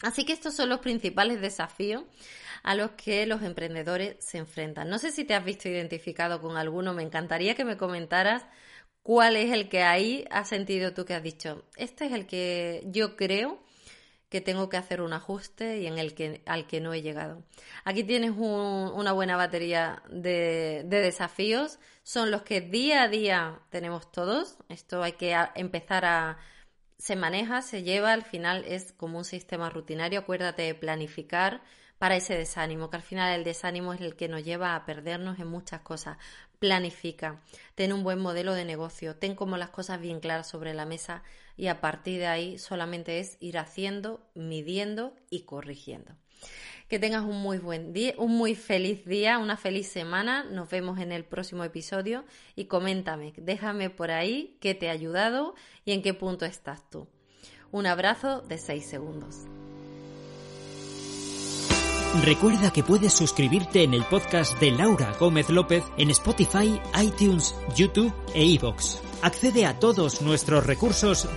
Así 0.03 0.25
que 0.25 0.33
estos 0.33 0.55
son 0.55 0.69
los 0.69 0.79
principales 0.79 1.41
desafíos 1.41 2.03
a 2.61 2.75
los 2.75 2.91
que 2.91 3.25
los 3.25 3.41
emprendedores 3.41 4.15
se 4.19 4.37
enfrentan. 4.37 4.89
No 4.89 4.99
sé 4.99 5.11
si 5.11 5.25
te 5.25 5.33
has 5.33 5.43
visto 5.43 5.67
identificado 5.67 6.41
con 6.41 6.57
alguno, 6.57 6.93
me 6.93 7.03
encantaría 7.03 7.55
que 7.55 7.65
me 7.65 7.77
comentaras 7.77 8.45
cuál 9.01 9.35
es 9.35 9.51
el 9.51 9.67
que 9.69 9.83
ahí 9.83 10.25
has 10.29 10.47
sentido 10.47 10.93
tú 10.93 11.05
que 11.05 11.13
has 11.13 11.23
dicho, 11.23 11.65
este 11.75 12.05
es 12.05 12.13
el 12.13 12.25
que 12.25 12.83
yo 12.85 13.17
creo 13.17 13.61
que 14.29 14.41
tengo 14.41 14.67
que 14.67 14.77
hacer 14.77 15.01
un 15.01 15.13
ajuste 15.13 15.77
y 15.77 15.85
en 15.85 15.99
el 15.99 16.15
que 16.15 16.41
al 16.47 16.65
que 16.65 16.81
no 16.81 16.91
he 16.91 17.03
llegado. 17.03 17.43
Aquí 17.83 18.03
tienes 18.03 18.31
una 18.35 19.11
buena 19.11 19.37
batería 19.37 20.01
de, 20.09 20.83
desafíos, 20.89 21.77
son 22.01 22.31
los 22.31 22.41
que 22.41 22.59
día 22.59 23.03
a 23.03 23.07
día 23.09 23.59
tenemos 23.69 24.11
todos. 24.11 24.57
Esto 24.69 25.03
hay 25.03 25.11
que 25.11 25.37
empezar 25.53 26.05
a 26.05 26.39
se 26.97 27.15
maneja, 27.15 27.61
se 27.61 27.83
lleva, 27.83 28.13
al 28.13 28.23
final 28.23 28.63
es 28.65 28.93
como 28.93 29.17
un 29.17 29.25
sistema 29.25 29.69
rutinario. 29.69 30.19
Acuérdate 30.19 30.63
de 30.63 30.75
planificar 30.75 31.61
para 31.97 32.15
ese 32.15 32.35
desánimo, 32.35 32.89
que 32.89 32.97
al 32.97 33.03
final 33.03 33.33
el 33.33 33.43
desánimo 33.43 33.93
es 33.93 34.01
el 34.01 34.15
que 34.15 34.27
nos 34.27 34.43
lleva 34.43 34.75
a 34.75 34.85
perdernos 34.85 35.39
en 35.39 35.47
muchas 35.47 35.81
cosas 35.81 36.17
planifica, 36.63 37.41
ten 37.75 37.91
un 37.91 38.03
buen 38.03 38.19
modelo 38.19 38.53
de 38.53 38.63
negocio, 38.63 39.17
ten 39.17 39.35
como 39.35 39.57
las 39.57 39.69
cosas 39.69 39.99
bien 39.99 40.21
claras 40.21 40.47
sobre 40.47 40.73
la 40.73 40.85
mesa 40.85 41.21
y 41.57 41.67
a 41.67 41.81
partir 41.81 42.19
de 42.19 42.27
ahí 42.27 42.57
solamente 42.57 43.19
es 43.19 43.35
ir 43.41 43.57
haciendo, 43.57 44.25
midiendo 44.33 45.13
y 45.29 45.41
corrigiendo. 45.41 46.15
Que 46.89 46.99
tengas 46.99 47.23
un 47.23 47.41
muy 47.41 47.57
buen 47.57 47.93
día, 47.93 48.13
un 48.17 48.35
muy 48.37 48.55
feliz 48.55 49.05
día, 49.05 49.39
una 49.39 49.57
feliz 49.57 49.87
semana. 49.87 50.43
Nos 50.43 50.69
vemos 50.69 50.99
en 50.99 51.11
el 51.11 51.23
próximo 51.23 51.63
episodio 51.63 52.25
y 52.55 52.65
coméntame, 52.65 53.33
déjame 53.37 53.89
por 53.89 54.11
ahí 54.11 54.57
qué 54.59 54.75
te 54.75 54.89
ha 54.89 54.91
ayudado 54.93 55.55
y 55.85 55.93
en 55.93 56.01
qué 56.01 56.13
punto 56.13 56.45
estás 56.45 56.89
tú. 56.89 57.07
Un 57.71 57.87
abrazo 57.87 58.41
de 58.41 58.57
6 58.57 58.85
segundos. 58.85 59.47
Recuerda 62.21 62.71
que 62.71 62.83
puedes 62.83 63.11
suscribirte 63.11 63.81
en 63.81 63.95
el 63.95 64.03
podcast 64.03 64.59
de 64.59 64.69
Laura 64.69 65.13
Gómez 65.19 65.49
López 65.49 65.83
en 65.97 66.11
Spotify, 66.11 66.79
iTunes, 67.01 67.55
YouTube 67.75 68.13
e 68.35 68.45
iVoox. 68.45 68.99
Accede 69.23 69.65
a 69.65 69.79
todos 69.79 70.21
nuestros 70.21 70.67
recursos 70.67 71.27